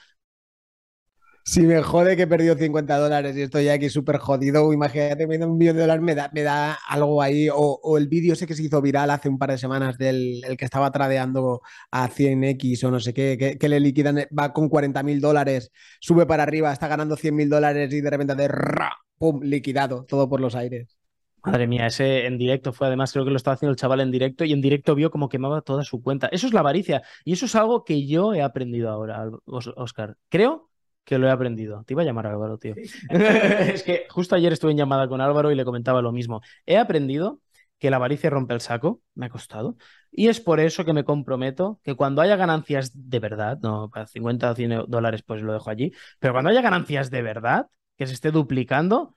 [1.45, 5.37] Si me jode que he perdido 50 dólares y estoy aquí súper jodido, imagínate, me
[5.37, 7.49] da un millón de dólares, me da, me da algo ahí.
[7.53, 10.55] O, el vídeo ese que se hizo viral hace un par de semanas del el
[10.55, 15.03] que estaba tradeando a 100x o no sé qué, que, le liquidan, va con 40
[15.03, 18.93] mil dólares, sube para arriba, está ganando 100 mil dólares y de repente de ra,
[19.17, 20.97] pum, liquidado, todo por los aires.
[21.43, 24.11] Madre mía, ese en directo fue además, creo que lo estaba haciendo el chaval en
[24.11, 26.27] directo y en directo vio como quemaba toda su cuenta.
[26.27, 30.15] Eso es la avaricia y eso es algo que yo he aprendido ahora, Oscar.
[30.29, 30.69] Creo
[31.04, 31.84] que lo he aprendido.
[31.86, 32.76] Te iba a llamar Álvaro, tío.
[33.10, 36.41] es que justo ayer estuve en llamada con Álvaro y le comentaba lo mismo.
[36.66, 37.41] He aprendido
[37.80, 39.76] que la avaricia rompe el saco, me ha costado,
[40.10, 44.08] y es por eso que me comprometo que cuando haya ganancias de verdad, no, para
[44.08, 48.08] 50 o 100 dólares pues lo dejo allí, pero cuando haya ganancias de verdad, que
[48.08, 49.16] se esté duplicando,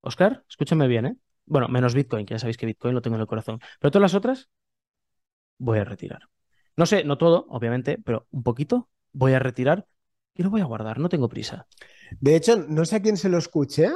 [0.00, 1.16] Oscar, escúchame bien, ¿eh?
[1.46, 4.02] Bueno, menos Bitcoin, que ya sabéis que Bitcoin lo tengo en el corazón, pero todas
[4.02, 4.48] las otras
[5.58, 6.22] voy a retirar.
[6.76, 9.86] No sé, no todo, obviamente, pero un poquito voy a retirar
[10.38, 11.66] y lo voy a guardar, no tengo prisa.
[12.20, 13.90] De hecho, no sé a quién se lo escuché.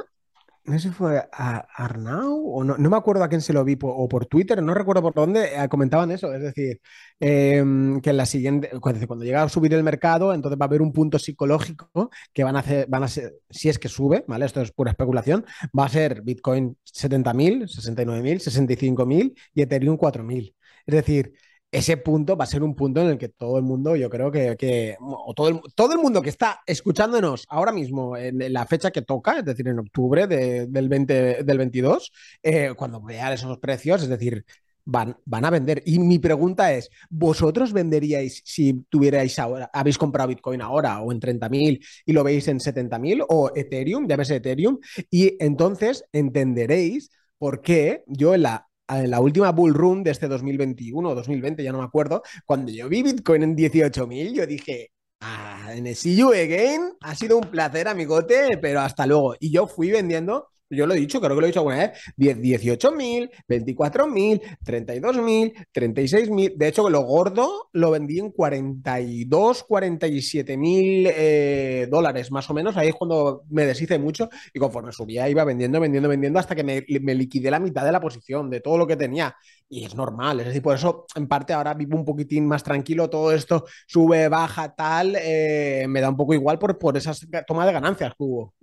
[0.64, 3.64] No sé si fue a Arnau o no, no me acuerdo a quién se lo
[3.64, 6.32] vi o por Twitter, no recuerdo por dónde, eh, comentaban eso.
[6.32, 6.80] Es decir,
[7.18, 10.68] em, que en la siguiente, cuando, cuando llega a subir el mercado, entonces va a
[10.68, 14.24] haber un punto psicológico que van a hacer, van a ser, si es que sube,
[14.28, 14.44] ¿vale?
[14.44, 15.44] Esto es pura especulación,
[15.76, 20.54] va a ser Bitcoin 70.000, 69.000, 65.000 y Ethereum 4.000.
[20.86, 21.32] Es decir,
[21.72, 24.30] ese punto va a ser un punto en el que todo el mundo, yo creo
[24.30, 28.90] que, o todo, el, todo el mundo que está escuchándonos ahora mismo en, la fecha
[28.90, 32.12] que toca, es decir, en octubre del, 20, del 22,
[32.42, 34.44] eh, cuando vean esos precios, es decir,
[34.84, 35.82] van, van a vender.
[35.86, 41.20] Y mi pregunta es, ¿vosotros venderíais si tuvierais ahora, habéis comprado Bitcoin ahora o en
[41.20, 44.78] 30.000 y lo veis en 70.000 o Ethereum, llámese Ethereum,
[45.10, 48.68] y entonces entenderéis por qué yo en la
[49.00, 52.72] en la última bull run de este 2021 o 2020, ya no me acuerdo, cuando
[52.72, 57.50] yo vi Bitcoin en 18.000, yo dije, ah, en see you again, ha sido un
[57.50, 59.34] placer, amigote, pero hasta luego.
[59.40, 61.92] Y yo fui vendiendo yo lo he dicho, creo que lo he dicho alguna vez,
[62.16, 66.54] 18.000, 24.000, 32.000, 36.000.
[66.56, 72.76] De hecho, lo gordo lo vendí en 42, 47 mil eh, dólares, más o menos.
[72.76, 76.64] Ahí es cuando me deshice mucho y conforme subía iba vendiendo, vendiendo, vendiendo hasta que
[76.64, 79.36] me, me liquidé la mitad de la posición, de todo lo que tenía.
[79.68, 83.08] Y es normal, es decir, por eso en parte ahora vivo un poquitín más tranquilo,
[83.08, 87.12] todo esto sube, baja, tal, eh, me da un poco igual por, por esa
[87.46, 88.54] toma de ganancias que hubo.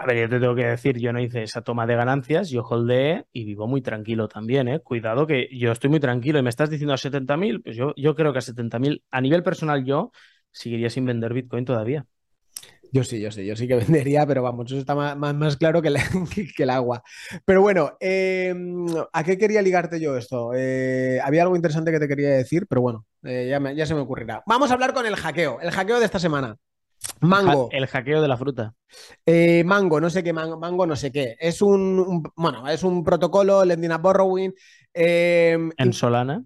[0.00, 2.62] A ver, yo te tengo que decir, yo no hice esa toma de ganancias, yo
[2.62, 4.80] holdeé y vivo muy tranquilo también, ¿eh?
[4.80, 8.14] Cuidado que yo estoy muy tranquilo y me estás diciendo a 70.000, pues yo, yo
[8.14, 10.10] creo que a 70.000, a nivel personal yo
[10.52, 12.06] seguiría sin vender Bitcoin todavía.
[12.90, 15.82] Yo sí, yo sí, yo sí que vendería, pero vamos, eso está más, más, claro
[15.82, 15.92] que,
[16.56, 17.02] el agua.
[17.44, 20.52] Pero bueno, em, ¿a qué quería ligarte yo esto?
[20.54, 24.00] Eh, había algo interesante que te quería decir, pero bueno, eh, ya, ya se me
[24.00, 24.42] ocurrirá.
[24.46, 26.56] Vamos a hablar con el hackeo, el hackeo de esta semana.
[27.20, 27.68] Mango.
[27.72, 28.74] el hackeo de la fruta.
[29.24, 31.36] Eh, mango, no sé qué, mango, mango, no sé qué.
[31.38, 34.52] Es un, bueno, es un protocolo, Lending up Borrowing.
[34.92, 36.42] Em, en Solana.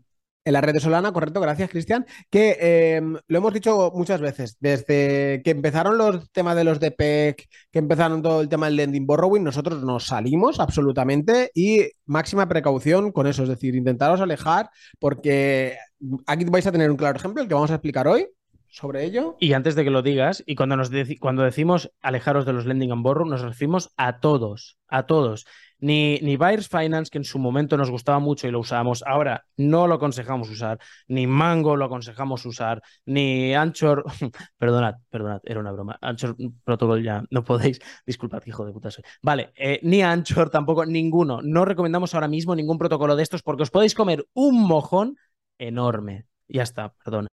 [0.47, 4.59] En la red de Solana, correcto, gracias Cristian, que em, lo hemos dicho muchas veces,
[4.61, 9.07] desde que empezaron los temas de los DPEC, que empezaron todo el tema del lending
[9.07, 15.79] borrowing, nosotros nos salimos absolutamente y máxima precaución con eso, es decir, intentaros alejar porque
[16.27, 18.29] aquí vais a tener un claro ejemplo, el que vamos a explicar hoy,
[18.75, 19.37] sobre ello.
[19.39, 22.91] Y antes de que lo digas, y cuando, nos cuando decimos alejaros de los lending
[22.91, 25.47] and borrow, nos referimos a todos, a todos.
[25.79, 29.45] Ni, ni Buyers Finance, que en su momento nos gustaba mucho y lo usábamos, ahora
[29.57, 34.05] no lo aconsejamos usar, ni Mango lo aconsejamos usar, ni Anchor,
[34.59, 39.05] perdonad, perdonad, era una broma, Anchor Protocol ya no podéis, disculpad, hijo de puta soy.
[39.23, 43.63] Vale, eh, ni Anchor tampoco, ninguno, no recomendamos ahora mismo ningún protocolo de estos porque
[43.63, 45.17] os podéis comer un mojón
[45.59, 46.27] enorme.
[46.49, 47.29] Ya está, perdón.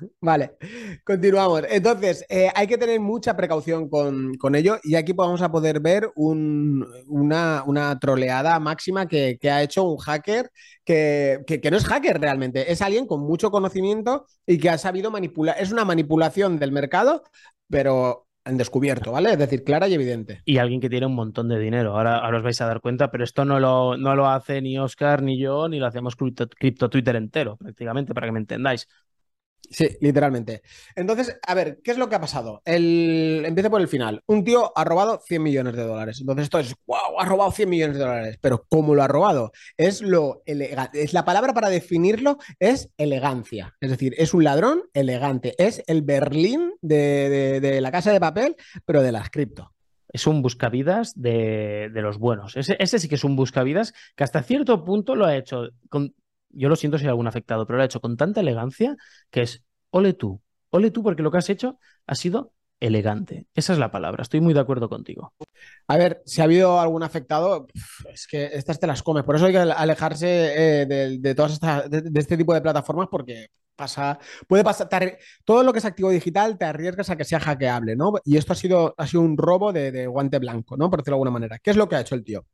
[0.20, 0.56] Vale,
[1.04, 1.62] continuamos.
[1.70, 6.10] Entonces, eh, hay que tener mucha precaución con, ello y aquí vamos a poder ver
[6.16, 10.50] una, troleada máxima que, ha hecho un hacker
[10.84, 15.56] que, no es hacker realmente, es alguien con mucho conocimiento y que ha sabido manipular.
[15.58, 17.24] Es una manipulación del mercado,
[17.68, 19.32] pero en descubierto, ¿vale?
[19.32, 20.40] Es decir, clara y evidente.
[20.44, 21.96] Y alguien que tiene un montón de dinero.
[21.96, 24.78] Ahora, ahora os vais a dar cuenta, pero esto no lo, no lo hace ni
[24.78, 28.88] Oscar ni yo, ni lo hacemos cripto Twitter entero, prácticamente, para que me entendáis.
[29.68, 30.62] Sí, literalmente.
[30.96, 32.60] Entonces, a ver, ¿qué es lo que ha pasado?
[32.64, 33.44] El...
[33.46, 34.20] Empieza por el final.
[34.26, 36.20] Un tío ha robado 100 millones de dólares.
[36.20, 38.38] Entonces, esto es, wow, ha robado 100 millones de dólares.
[38.40, 39.52] Pero ¿cómo lo ha robado?
[39.76, 41.06] Es lo elegante.
[41.12, 43.76] La palabra para definirlo es elegancia.
[43.80, 45.54] Es decir, es un ladrón elegante.
[45.56, 49.72] Es el Berlín de, la casa de papel, pero de las cripto.
[50.12, 52.56] Es un buscavidas de, de los buenos.
[52.56, 56.12] Ese, ese, sí que es un buscavidas que hasta cierto punto lo ha hecho con
[56.50, 58.96] yo lo siento si hay algún afectado, pero lo ha hecho con tanta elegancia
[59.30, 60.40] que es, ole tú,
[60.70, 63.46] ole tú porque lo que has hecho ha sido elegante.
[63.54, 65.34] Esa es la palabra, estoy muy de acuerdo contigo.
[65.86, 67.66] A ver, si ha habido algún afectado,
[68.12, 71.90] es que estas te las comes, por eso hay que alejarse eh, de, todas estas,
[71.90, 74.88] de, este tipo de plataformas porque pasa, puede pasar,
[75.44, 78.12] todo lo que es activo digital te arriesgas a que sea hackeable, ¿no?
[78.24, 80.90] Y esto ha sido, ha sido un robo de, de guante blanco, ¿no?
[80.90, 81.58] Por decirlo de alguna manera.
[81.58, 82.46] ¿Qué es lo que ha hecho el tío?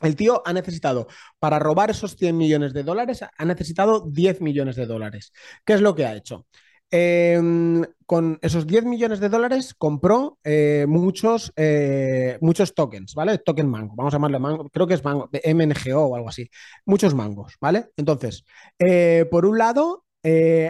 [0.00, 1.08] El tío ha necesitado,
[1.38, 5.32] para robar esos 100 millones de dólares, ha necesitado 10 millones de dólares.
[5.64, 6.46] ¿Qué es lo que ha hecho?
[6.90, 13.36] Em, con esos 10 millones de dólares compró eh, muchos, eh, muchos tokens, ¿vale?
[13.38, 16.48] Token mango, vamos a llamarle mango, creo que es mango, MNGO o algo así.
[16.86, 17.90] Muchos mangos, ¿vale?
[17.96, 18.44] Entonces,
[18.78, 20.04] eh, por un lado,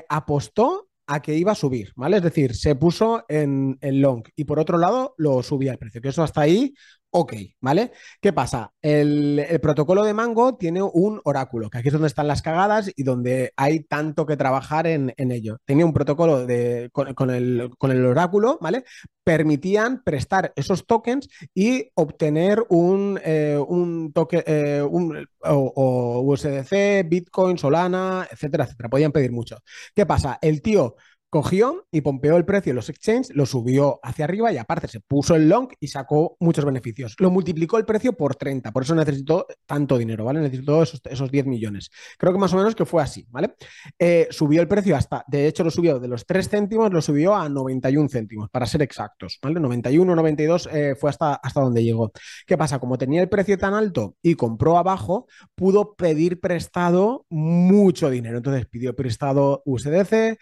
[0.08, 2.18] apostó a que iba a subir, ¿vale?
[2.18, 6.00] Es decir, se puso en, el long y por otro lado lo subía el precio,
[6.00, 6.74] que eso hasta ahí
[7.10, 7.32] Ok,
[7.62, 7.92] ¿vale?
[8.20, 8.74] ¿Qué pasa?
[8.82, 13.02] El, protocolo de Mango tiene un oráculo, que aquí es donde están las cagadas y
[13.02, 15.56] donde hay tanto que trabajar en, ello.
[15.64, 18.84] Tenía un protocolo de, con, el, oráculo, ¿vale?
[19.24, 28.28] Permitían prestar esos tokens y obtener un, eh, un toque, eh, o, USDC, Bitcoin, Solana,
[28.30, 28.90] etcétera, etcétera.
[28.90, 29.56] Podían pedir mucho.
[29.94, 30.38] ¿Qué pasa?
[30.42, 30.96] El tío
[31.30, 35.00] cogió y pompeó el precio en los exchanges, lo subió hacia arriba y aparte se
[35.00, 37.16] puso el long y sacó muchos beneficios.
[37.18, 40.40] Lo multiplicó el precio por 30, por eso necesitó tanto dinero, ¿vale?
[40.40, 41.90] Necesitó esos, esos 10 millones.
[42.16, 43.54] Creo que más o menos que fue así, ¿vale?
[43.98, 47.34] Eh, subió el precio hasta, de hecho lo subió de los 3 céntimos, lo subió
[47.34, 49.60] a 91 céntimos, para ser exactos, ¿vale?
[49.60, 52.12] 91, 92 eh, fue hasta, hasta donde llegó.
[52.46, 52.78] ¿Qué pasa?
[52.78, 58.38] Como tenía el precio tan alto y compró abajo, pudo pedir prestado mucho dinero.
[58.38, 60.38] Entonces pidió prestado USDC,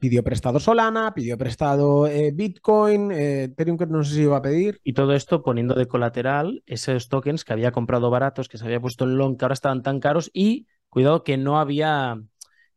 [0.00, 4.38] pidió pidió prestado Solana, pidió prestado eh, Bitcoin, eh, Ethereum que no sé si iba
[4.38, 4.80] a pedir.
[4.82, 8.80] Y todo esto poniendo de colateral esos tokens que había comprado baratos, que se había
[8.80, 12.18] puesto en long, que ahora estaban tan caros y cuidado que no había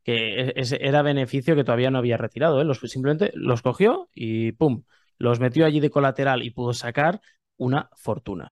[0.03, 2.59] que era beneficio que todavía no había retirado.
[2.59, 2.65] ¿eh?
[2.65, 4.83] Los, simplemente los cogió y ¡pum!
[5.17, 7.21] Los metió allí de colateral y pudo sacar
[7.55, 8.51] una fortuna.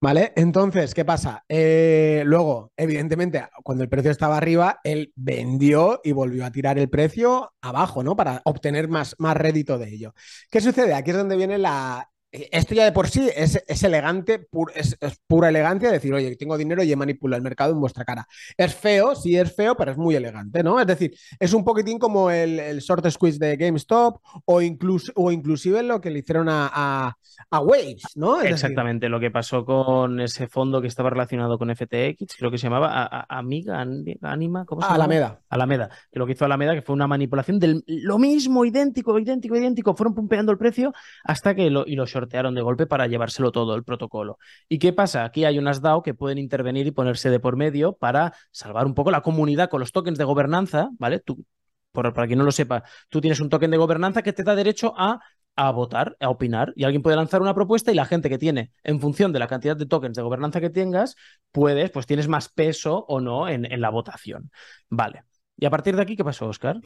[0.00, 0.32] ¿Vale?
[0.36, 1.44] Entonces, ¿qué pasa?
[1.48, 6.88] Eh, luego, evidentemente, cuando el precio estaba arriba, él vendió y volvió a tirar el
[6.88, 8.14] precio abajo, ¿no?
[8.14, 10.14] Para obtener más, más rédito de ello.
[10.50, 10.94] ¿Qué sucede?
[10.94, 15.90] Aquí es donde viene la, esto ya de por sí es, elegante, es, pura elegancia
[15.90, 18.26] decir, oye, tengo dinero y he manipulado el mercado en vuestra cara.
[18.56, 20.78] Es feo, sí es feo, pero es muy elegante, ¿no?
[20.78, 25.82] Es decir, es un poquitín como el, short squeeze de GameStop o, incluso, o inclusive
[25.82, 27.16] lo que le hicieron a,
[27.50, 28.42] Waves, ¿no?
[28.42, 32.64] Exactamente, lo que pasó con ese fondo que estaba relacionado con FTX, creo que se
[32.64, 33.80] llamaba Amiga,
[34.22, 34.94] Anima, ¿cómo se llama?
[34.96, 35.40] Alameda.
[35.48, 39.56] Alameda, que lo que hizo Alameda, que fue una manipulación del lo mismo, idéntico, idéntico,
[39.56, 40.92] idéntico, fueron pumpeando el precio
[41.24, 44.38] hasta que lo, y lo sortearon de golpe para llevárselo todo el protocolo.
[44.68, 45.24] ¿Y qué pasa?
[45.24, 48.94] Aquí hay unas DAO que pueden intervenir y ponerse de por medio para salvar un
[48.94, 51.20] poco la comunidad con los tokens de gobernanza, ¿vale?
[51.20, 51.44] Tú
[51.92, 54.94] para quien no lo sepa, tú tienes un token de gobernanza que te da derecho
[54.96, 55.20] a
[55.56, 58.70] a votar, a opinar, y alguien puede lanzar una propuesta y la gente que tiene,
[58.84, 61.16] en función de la cantidad de tokens de gobernanza que tengas,
[61.50, 64.52] puedes, pues tienes más peso o no en, en la votación.
[64.88, 65.24] Vale.
[65.56, 66.80] Y a partir de aquí, ¿qué pasó, Oscar?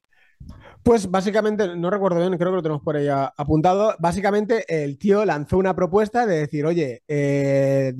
[0.82, 3.94] Pues básicamente, no recuerdo bien, creo que lo tenemos por ahí apuntado.
[4.00, 7.94] Básicamente, el tío lanzó una propuesta de decir, oye, eh,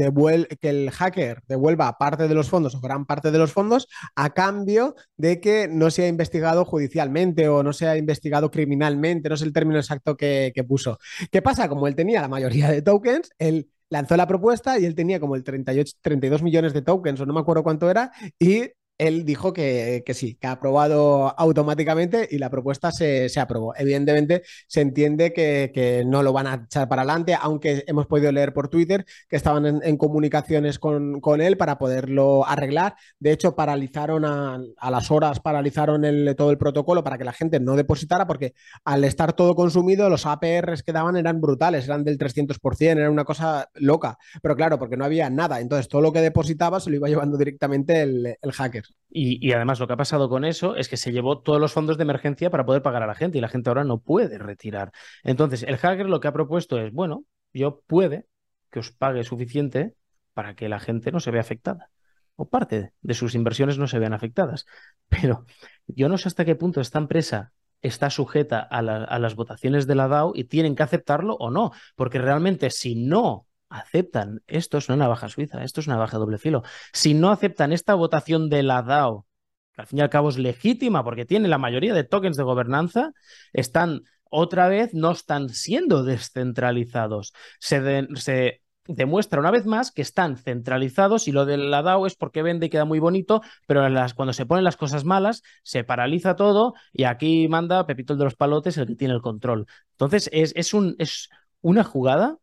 [0.61, 3.87] que el hacker devuelva parte de los fondos o gran parte de los fondos
[4.17, 9.43] a cambio de que no sea investigado judicialmente o no sea investigado criminalmente, no es
[9.43, 10.99] el término exacto que, que puso.
[11.31, 11.69] ¿Qué pasa?
[11.69, 15.37] Como él tenía la mayoría de tokens, él lanzó la propuesta y él tenía como
[15.37, 18.71] el 38, 32 millones de tokens o no me acuerdo cuánto era y
[19.03, 23.75] él dijo que, sí, que ha aprobado automáticamente y la propuesta se, aprobó.
[23.77, 28.53] Evidentemente, se entiende que, no lo van a echar para adelante, aunque hemos podido leer
[28.53, 32.95] por Twitter que estaban en, comunicaciones con, él para poderlo arreglar.
[33.19, 36.03] De hecho, paralizaron a, las horas, paralizaron
[36.37, 40.27] todo el protocolo para que la gente no depositara, porque al estar todo consumido, los
[40.27, 44.17] APRs que daban eran brutales, eran del 300%, era una cosa loca.
[44.41, 45.61] Pero claro, porque no había nada.
[45.61, 48.85] Entonces, todo lo que depositaba se lo iba llevando directamente el hacker.
[49.15, 51.99] Y, además lo que ha pasado con eso es que se llevó todos los fondos
[51.99, 54.91] de emergencia para poder pagar a la gente y la gente ahora no puede retirar.
[55.23, 58.27] Entonces, el hacker lo que ha propuesto es, bueno, yo puede
[58.71, 59.95] que os pague suficiente
[60.33, 61.91] para que la gente no se vea afectada
[62.37, 64.67] o parte de sus inversiones no se vean afectadas.
[65.09, 65.45] Pero
[65.87, 69.95] yo no sé hasta qué punto esta empresa está sujeta a, a las votaciones de
[69.95, 74.89] la DAO y tienen que aceptarlo o no, porque realmente si no aceptan, esto es
[74.89, 76.63] una navaja suiza, esto es una navaja doble filo,
[76.93, 79.27] si no aceptan esta votación de la DAO,
[79.75, 82.43] que al fin y al cabo es legítima porque tiene la mayoría de tokens de
[82.43, 83.13] gobernanza,
[83.53, 84.03] están
[84.33, 87.35] otra vez, no están siendo descentralizados.
[87.61, 92.43] Se, demuestra una vez más que están centralizados y lo de la DAO es porque
[92.43, 93.83] vende y queda muy bonito, pero
[94.17, 98.25] cuando se ponen las cosas malas, se paraliza todo y aquí manda Pepito el de
[98.25, 99.67] los Palotes el que tiene el control.
[99.93, 101.29] Entonces es, es, un, es
[101.61, 102.39] una jugada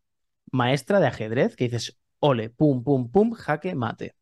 [0.52, 4.16] maestra de ajedrez que dices, ole, pum, pum, pum, jaque, mate.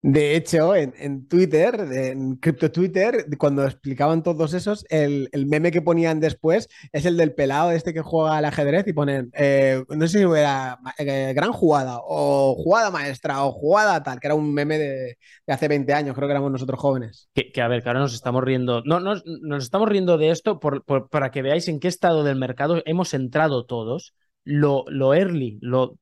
[0.00, 6.20] De hecho, en, Twitter, en Crypto Twitter, cuando explicaban todos esos, el, meme que ponían
[6.20, 10.18] después es el del pelado este que juega al ajedrez y ponen, eh, no sé
[10.20, 14.78] si era eh, gran jugada o jugada maestra o jugada tal, que era un meme
[14.78, 15.18] de,
[15.48, 17.28] hace 20 años, creo que éramos nosotros jóvenes.
[17.34, 20.60] Que, a ver, que ahora nos estamos riendo, no, no nos estamos riendo de esto
[20.60, 24.14] para que veáis en qué estado del mercado hemos entrado todos
[24.48, 25.98] lo, lo early, lo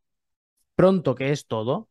[0.76, 1.88] pronto que es todo,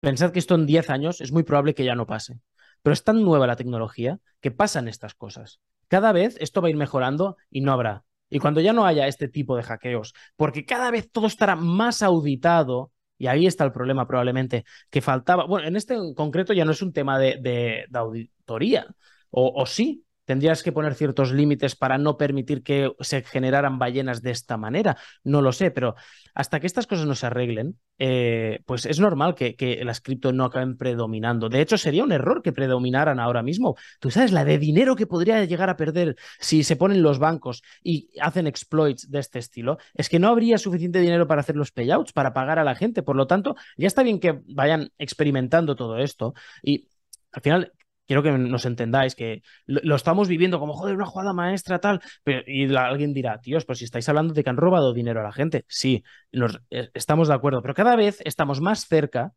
[0.00, 2.40] pensad que esto en 10 años es muy probable que ya no pase.
[2.82, 5.60] Pero es tan nueva la tecnología que pasan estas cosas.
[5.88, 8.04] Cada vez esto va a ir mejorando y no habrá.
[8.28, 12.02] Y cuando ya no haya este tipo de hackeos, porque cada vez todo estará más
[12.02, 16.66] auditado, y ahí está el problema probablemente, que faltaba, bueno, en este en concreto ya
[16.66, 18.94] no es un tema de, de, auditoría,
[19.30, 24.22] o, o sí, ¿Tendrías que poner ciertos límites para no permitir que se generaran ballenas
[24.22, 24.96] de esta manera?
[25.24, 25.94] No lo sé, pero
[26.34, 30.32] hasta que estas cosas no se arreglen, eh, pues es normal que, que las cripto
[30.32, 31.48] no acaben predominando.
[31.48, 33.76] De hecho, sería un error que predominaran ahora mismo.
[34.00, 37.62] Tú sabes la de dinero que podría llegar a perder si se ponen los bancos
[37.82, 39.78] y hacen exploits de este estilo.
[39.94, 43.02] Es que no habría suficiente dinero para hacer los payouts, para pagar a la gente.
[43.02, 46.34] Por lo tanto, ya está bien que vayan experimentando todo esto.
[46.62, 46.88] Y
[47.32, 47.72] al final,
[48.06, 52.42] quiero que nos entendáis que lo, estamos viviendo como, joder, una jugada maestra, tal, pero,
[52.46, 55.32] y alguien dirá, tíos, pero si estáis hablando de que han robado dinero a la
[55.32, 59.32] gente, sí, nos, eh, estamos de acuerdo, pero cada vez estamos más cerca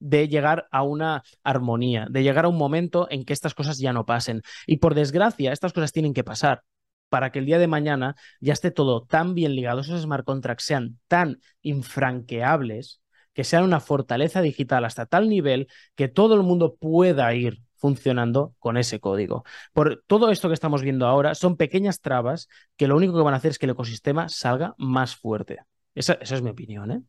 [0.00, 3.92] de llegar a una armonía, de llegar a un momento en que estas cosas ya
[3.92, 4.42] no pasen.
[4.66, 6.62] Y por desgracia, estas cosas tienen que pasar
[7.08, 10.64] para que el día de mañana ya esté todo tan bien ligado, esos smart contracts
[10.64, 13.00] sean tan infranqueables,
[13.32, 18.54] que sean una fortaleza digital hasta tal nivel que todo el mundo pueda ir funcionando
[18.58, 19.44] con ese código.
[19.72, 23.34] Por todo esto que estamos viendo ahora son pequeñas trabas que lo único que van
[23.34, 25.58] a hacer es que el ecosistema salga más fuerte.
[25.94, 27.02] Esa, es mi opinión, ¿eh?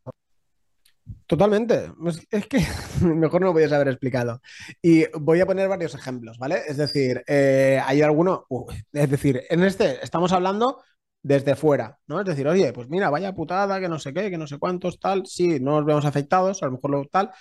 [1.25, 1.91] Totalmente.
[2.31, 2.59] Es que
[3.01, 4.41] mejor no lo podías haber explicado.
[4.81, 6.61] Y voy a poner varios ejemplos, ¿vale?
[6.67, 8.45] Es decir, eh, hay alguno,
[8.93, 10.81] es decir, en este estamos hablando
[11.21, 12.19] desde fuera, ¿no?
[12.19, 14.99] Es decir, oye, pues mira, vaya putada, que no sé qué, que no sé cuántos,
[14.99, 17.31] tal, sí, no nos vemos afectados, a lo mejor lo tal,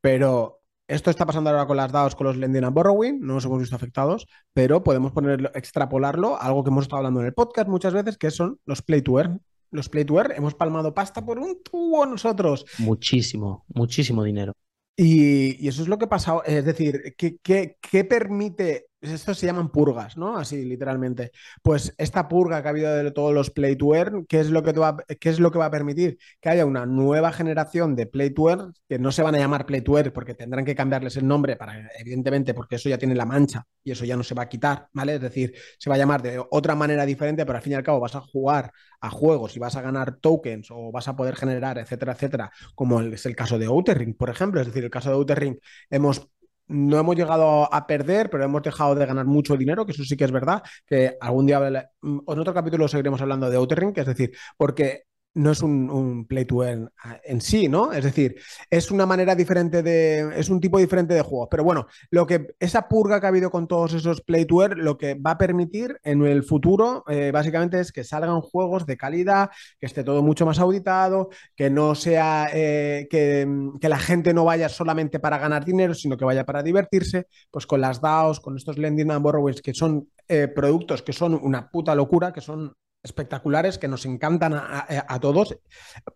[0.00, 0.57] pero
[0.88, 3.60] esto está pasando ahora con las DAOs, con los lending and borrowing, no nos hemos
[3.60, 7.68] visto afectados, pero podemos ponerlo, extrapolarlo a algo que hemos estado hablando en el podcast
[7.68, 9.42] muchas veces, que son los play to earn.
[9.70, 12.64] Los play to earn, hemos palmado pasta por un tubo nosotros.
[12.78, 14.54] Muchísimo, muchísimo dinero.
[14.96, 16.42] Y, eso es lo que ha pasado.
[16.44, 20.36] Es decir, ¿qué, qué, permite esto se llaman purgas, ¿no?
[20.36, 21.30] Así, literalmente.
[21.62, 24.62] Pues esta purga que ha habido de todos los Play to Earn, ¿qué es lo
[24.62, 26.18] que, va, es lo que va a permitir?
[26.40, 29.66] Que haya una nueva generación de Play to Earn, que no se van a llamar
[29.66, 33.14] Play to Earn porque tendrán que cambiarles el nombre, para, evidentemente, porque eso ya tiene
[33.14, 35.14] la mancha y eso ya no se va a quitar, ¿vale?
[35.14, 37.84] Es decir, se va a llamar de otra manera diferente, pero al fin y al
[37.84, 41.36] cabo vas a jugar a juegos y vas a ganar tokens o vas a poder
[41.36, 44.60] generar, etcétera, etcétera, como es el caso de Outer Ring, por ejemplo.
[44.60, 45.56] Es decir, el caso de Outer Ring,
[45.90, 46.28] hemos
[46.68, 50.16] no hemos llegado a perder, pero hemos dejado de ganar mucho dinero, que eso sí
[50.16, 54.00] que es verdad, que algún día en otro capítulo seguiremos hablando de Outer Ring, que
[54.02, 55.04] es decir, porque
[55.34, 57.92] no es un, play to earn ah, en sí, ¿no?
[57.92, 58.36] Es decir,
[58.70, 60.32] es una manera diferente de.
[60.36, 61.48] es un tipo diferente de juego.
[61.48, 64.84] Pero bueno, lo que esa purga que ha habido con todos esos play to earn,
[64.84, 68.96] lo que va a permitir en el futuro, eh, básicamente, es que salgan juegos de
[68.96, 73.46] calidad, que esté todo mucho más auditado, que no sea eh, que,
[73.88, 77.80] la gente no vaya solamente para ganar dinero, sino que vaya para divertirse, pues con
[77.80, 81.94] las DAOs, con estos lending and borrowings, que son eh, productos que son una puta
[81.94, 82.74] locura, que son
[83.08, 85.56] espectaculares que nos encantan a, todos.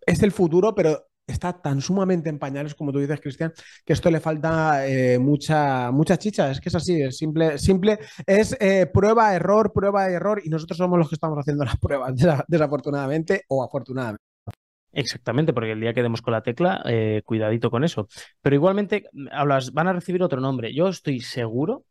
[0.05, 3.53] Es el futuro, pero está tan sumamente en pañales, como tú dices, Cristian,
[3.85, 6.51] que esto le falta eh, mucha, mucha chicha.
[6.51, 10.77] Es que es así, es simple, simple, es eh, prueba, error, prueba, error, y nosotros
[10.77, 12.13] somos los que estamos haciendo las pruebas,
[12.47, 14.23] desafortunadamente o afortunadamente.
[14.91, 18.07] Exactamente, porque el día que demos con la tecla, eh, cuidadito con eso.
[18.41, 20.73] Pero igualmente, hablas, van a recibir otro nombre.
[20.73, 21.85] Yo estoy seguro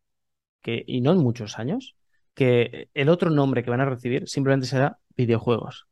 [0.60, 1.96] que, y no en muchos años,
[2.34, 5.86] que el otro nombre que van a recibir simplemente será videojuegos.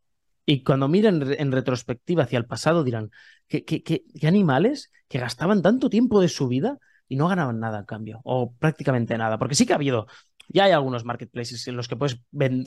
[0.47, 3.11] Y cuando miren en retrospectiva hacia el pasado dirán,
[3.47, 6.79] ¿qué, qué, animales que gastaban tanto tiempo de su vida
[7.09, 8.21] y no ganaban nada en cambio?
[8.25, 9.39] O prácticamente nada.
[9.39, 10.07] Porque sí que ha habido,
[10.49, 12.21] ya hay algunos marketplaces en los que puedes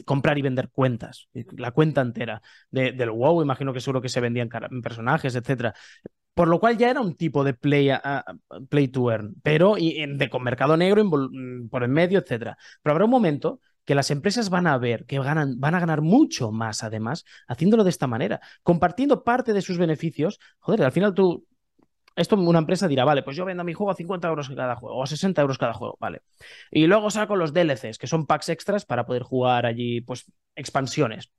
[0.05, 4.49] comprar y vender cuentas, la cuenta entera del WoW, imagino que seguro que se vendían
[4.81, 5.73] personajes, etcétera
[6.33, 7.89] por lo cual ya era un tipo de play,
[8.69, 12.57] play to earn, pero de, con mercado negro mm, por en medio, etcétera.
[12.81, 16.01] Pero habrá un momento que las empresas van a ver que ganan, van a ganar
[16.01, 20.39] mucho más, además, haciéndolo de esta manera, compartiendo parte de sus beneficios.
[20.59, 21.45] Joder, al final tú,
[22.15, 24.95] esto una empresa dirá, vale, pues yo vendo mi juego a 50 euros cada juego
[24.95, 26.21] o a 60 euros cada juego, vale.
[26.71, 31.31] Y luego saco los DLCs, que son packs extras para poder jugar allí, pues, expansiones.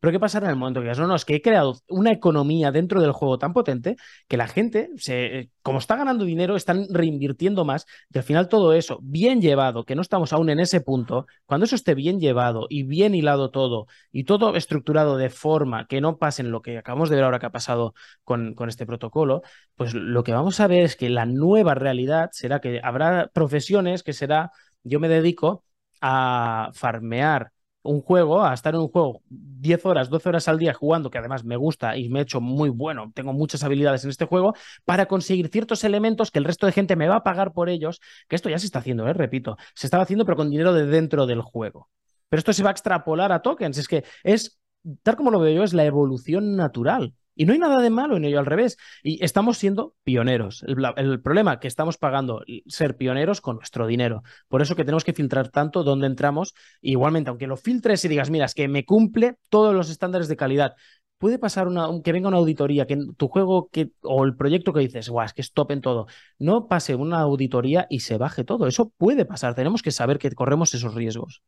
[0.00, 2.10] Pero ¿qué pasará en el momento que digas, no, no, es que he creado una
[2.10, 3.96] economía dentro del juego tan potente
[4.28, 8.72] que la gente, se, como está ganando dinero, están reinvirtiendo más y al final todo
[8.72, 12.66] eso, bien llevado, que no estamos aún en ese punto, cuando eso esté bien llevado
[12.70, 16.78] y bien hilado todo y todo estructurado de forma que no pase en lo que
[16.78, 17.94] acabamos de ver ahora que ha pasado
[18.24, 19.42] con, con este protocolo,
[19.74, 24.02] pues lo que vamos a ver es que la nueva realidad será que habrá profesiones
[24.02, 24.50] que será,
[24.82, 25.64] yo me dedico
[26.00, 27.52] a farmear
[27.82, 31.18] un juego, a estar en un juego 10 horas, 12 horas al día jugando, que
[31.18, 34.54] además me gusta y me he hecho muy bueno, tengo muchas habilidades en este juego,
[34.84, 38.00] para conseguir ciertos elementos que el resto de gente me va a pagar por ellos,
[38.28, 39.12] que esto ya se está haciendo, ¿eh?
[39.12, 41.88] repito, se estaba haciendo pero con dinero de dentro del juego.
[42.28, 44.60] Pero esto se va a extrapolar a tokens, es que es,
[45.02, 47.14] tal como lo veo yo, es la evolución natural.
[47.40, 48.76] Y no hay nada de malo en ello, al revés.
[49.02, 50.62] Y estamos siendo pioneros.
[50.66, 54.22] El, problema que estamos pagando ser pioneros con nuestro dinero.
[54.48, 56.52] Por eso que tenemos que filtrar tanto dónde entramos.
[56.82, 60.36] igualmente, aunque lo filtres y digas, mira, es que me cumple todos los estándares de
[60.36, 60.74] calidad.
[61.16, 64.80] Puede pasar una, que venga una auditoría, que tu juego que, o el proyecto que
[64.80, 68.44] dices, guau, es que es top en todo, no pase una auditoría y se baje
[68.44, 68.66] todo.
[68.66, 69.54] Eso puede pasar.
[69.54, 71.42] Tenemos que saber que corremos esos riesgos.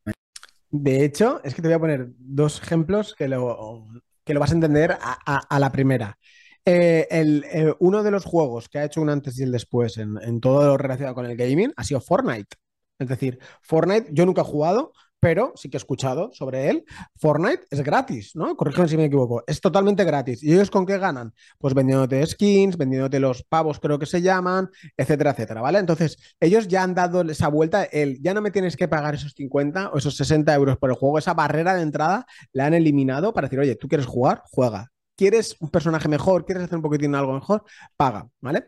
[0.70, 3.90] De hecho, es que te voy a poner dos ejemplos que lo,
[4.24, 6.18] que lo vas a entender a, la primera.
[6.64, 9.98] Eh, el, eh, uno de los juegos que ha hecho un antes y el después
[9.98, 12.56] en, en, todo lo relacionado con el gaming ha sido Fortnite.
[12.98, 14.92] Es decir, Fortnite yo nunca he jugado,
[15.22, 16.84] pero sí que he escuchado sobre él.
[17.14, 18.56] Fortnite es gratis, ¿no?
[18.56, 19.44] Corrígeme si me equivoco.
[19.46, 20.42] Es totalmente gratis.
[20.42, 21.32] ¿Y ellos con qué ganan?
[21.58, 25.78] Pues vendiéndote skins, vendiéndote los pavos, creo que se llaman, etcétera, etcétera, ¿vale?
[25.78, 27.84] Entonces, ellos ya han dado esa vuelta.
[27.84, 30.96] El, ya no me tienes que pagar esos 50 o esos 60 euros por el
[30.96, 31.18] juego.
[31.18, 34.42] Esa barrera de entrada la han eliminado para decir, oye, ¿tú quieres jugar?
[34.50, 34.90] Juega.
[35.14, 36.44] ¿Quieres un personaje mejor?
[36.44, 37.62] ¿Quieres hacer un poquitín algo mejor?
[37.96, 38.64] Paga, ¿vale?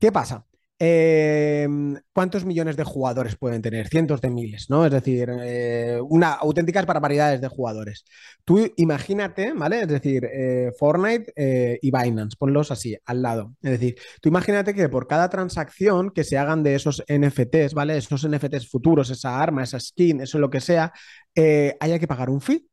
[0.00, 0.44] ¿Qué pasa?
[0.84, 3.86] Em, ¿Cuántos millones de jugadores pueden tener?
[3.86, 4.84] Cientos de miles, ¿no?
[4.84, 8.04] Es decir, eh, una auténticas barbaridades de jugadores.
[8.44, 9.82] Tú imagínate, ¿vale?
[9.82, 13.54] Es decir, eh, Fortnite eh, y Binance, ponlos así, al lado.
[13.62, 17.96] Es decir, tú imagínate que por cada transacción que se hagan de esos NFTs, ¿vale?
[17.96, 20.92] Esos NFTs futuros, esa arma, esa skin, eso lo que sea,
[21.78, 22.71] haya que pagar un fee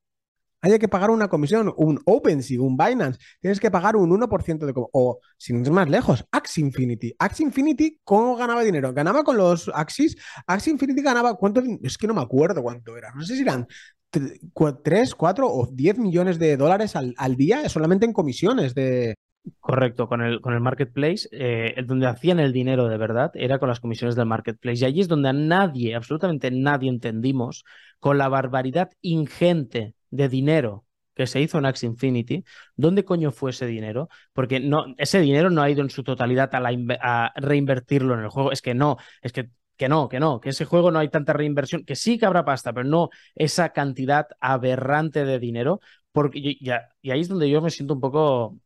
[0.62, 4.74] haya que pagar una comisión, un OpenSea, un Binance, tienes que pagar un 1% de...
[4.76, 7.14] O, sin ir más lejos, Axie Infinity.
[7.18, 8.94] Axie Infinity, ¿cómo ganaba dinero?
[8.94, 10.18] Ganaba con los Axis.
[10.48, 11.62] Axie Infinity ganaba, ¿cuánto?
[11.84, 13.12] Es que no me acuerdo cuánto era.
[13.14, 13.68] No sé si eran
[14.12, 19.16] 3, 4 o 10 millones de dólares al, día solamente en comisiones de,
[19.60, 23.70] Correcto, con el, con el marketplace, eh, donde hacían el dinero de verdad era con
[23.70, 24.84] las comisiones del marketplace.
[24.84, 27.64] Y allí es donde a nadie, absolutamente nadie entendimos,
[28.00, 30.86] con la barbaridad ingente de dinero
[31.16, 32.46] que se hizo en Axie Infinity,
[32.78, 34.10] ¿dónde coño fue ese dinero?
[34.34, 36.62] Porque no, ese dinero no ha ido en su totalidad a,
[37.02, 38.52] a reinvertirlo en el juego.
[38.54, 39.50] Es que no, es que
[39.80, 42.44] que no, que no, que ese juego no hay tanta reinversión, que sí que habrá
[42.44, 45.80] pasta, pero no esa cantidad aberrante de dinero,
[46.12, 48.58] porque y, ahí es donde yo me siento un poco,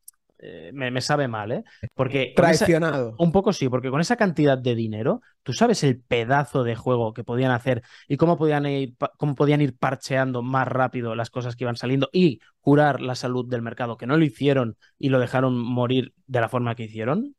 [0.45, 1.63] eh, me, sabe mal, ¿eh?
[1.93, 3.15] Porque traicionado.
[3.17, 7.13] un poco sí, porque con esa cantidad de dinero, tú sabes el pedazo de juego
[7.13, 11.55] que podían hacer y cómo podían ir, cómo podían ir parcheando más rápido las cosas
[11.55, 15.19] que iban saliendo y curar la salud del mercado, que no lo hicieron y lo
[15.21, 17.35] dejaron morir de la forma que hicieron.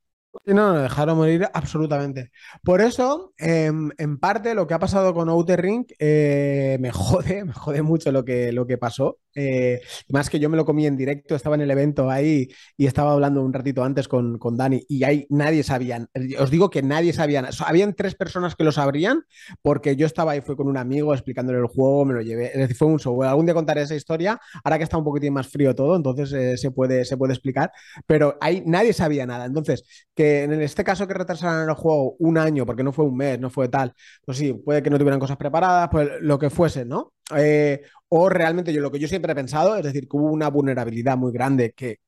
[0.47, 2.31] No, no, dejaron morir absolutamente.
[2.63, 7.45] Por eso, em, en parte, lo que ha pasado con Outer Ring eh, me jode,
[7.45, 9.19] me jode mucho lo que, lo que pasó.
[9.37, 12.87] Eh, más que yo me lo comí en directo, estaba en el evento ahí y
[12.87, 16.07] estaba hablando un ratito antes con, con Dani y ahí nadie sabía.
[16.39, 17.49] Os digo que nadie sabía.
[17.67, 19.23] Habían tres personas que lo sabrían
[19.63, 22.47] porque yo estaba ahí, fue con un amigo explicándole el juego, me lo llevé.
[22.47, 23.23] Es decir, fue un show.
[23.23, 24.41] Algún día contaré esa historia.
[24.63, 27.73] Ahora que está un poquitín más frío todo, entonces eh, se, puede, se puede explicar.
[28.07, 29.47] Pero ahí nadie sabía nada.
[29.47, 33.17] Entonces, que en este caso que retrasaran el juego un año, porque no fue un
[33.17, 33.93] mes, no fue tal,
[34.25, 37.13] pues sí, puede que no tuvieran cosas preparadas, pues lo que fuese, ¿no?
[37.37, 40.49] Eh, o realmente yo lo que yo siempre he pensado, es decir, que hubo una
[40.49, 41.99] vulnerabilidad muy grande que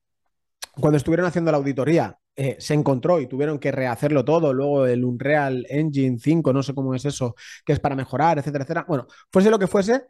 [0.80, 5.04] cuando estuvieron haciendo la auditoría eh, se encontró y tuvieron que rehacerlo todo, luego el
[5.04, 8.84] Unreal Engine 5, no sé cómo es eso, que es para mejorar, etcétera, etcétera.
[8.86, 10.02] Bueno, fuese lo que fuese,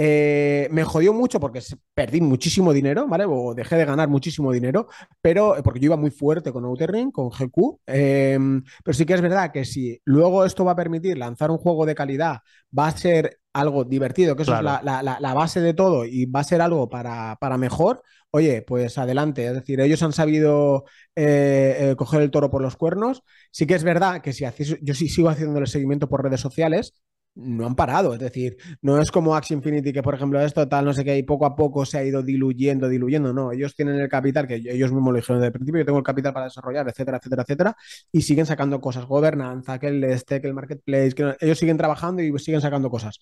[0.00, 1.60] eh, me jodió mucho porque
[1.92, 3.24] perdí muchísimo dinero, ¿vale?
[3.26, 4.86] O dejé de ganar muchísimo dinero,
[5.20, 7.80] pero eh, porque yo iba muy fuerte con Outer Ring, con GQ.
[7.84, 11.58] Em, pero sí que es verdad que si luego esto va a permitir lanzar un
[11.58, 12.38] juego de calidad,
[12.76, 16.44] va a ser algo divertido, que eso es la, base de todo y va a
[16.44, 19.46] ser algo para, mejor, oye, pues adelante.
[19.46, 20.84] Es decir, ellos han sabido
[21.16, 23.24] eh, coger el toro por los cuernos.
[23.50, 24.44] Sí que es verdad que si
[24.80, 26.94] yo sí sigo haciendo el seguimiento por redes sociales,
[27.38, 28.14] no han parado.
[28.14, 31.16] Es decir, no es como Axie Infinity, que por ejemplo esto tal, no sé qué,
[31.16, 33.32] y poco a poco se ha ido diluyendo, diluyendo.
[33.32, 35.98] No, ellos tienen el capital, que ellos mismos lo dijeron desde el principio, yo tengo
[35.98, 37.76] el capital para desarrollar, etcétera, etcétera, etcétera,
[38.12, 42.22] y siguen sacando cosas, gobernanza, que el este, que el marketplace, que ellos siguen trabajando
[42.22, 43.18] y siguen sacando cosas.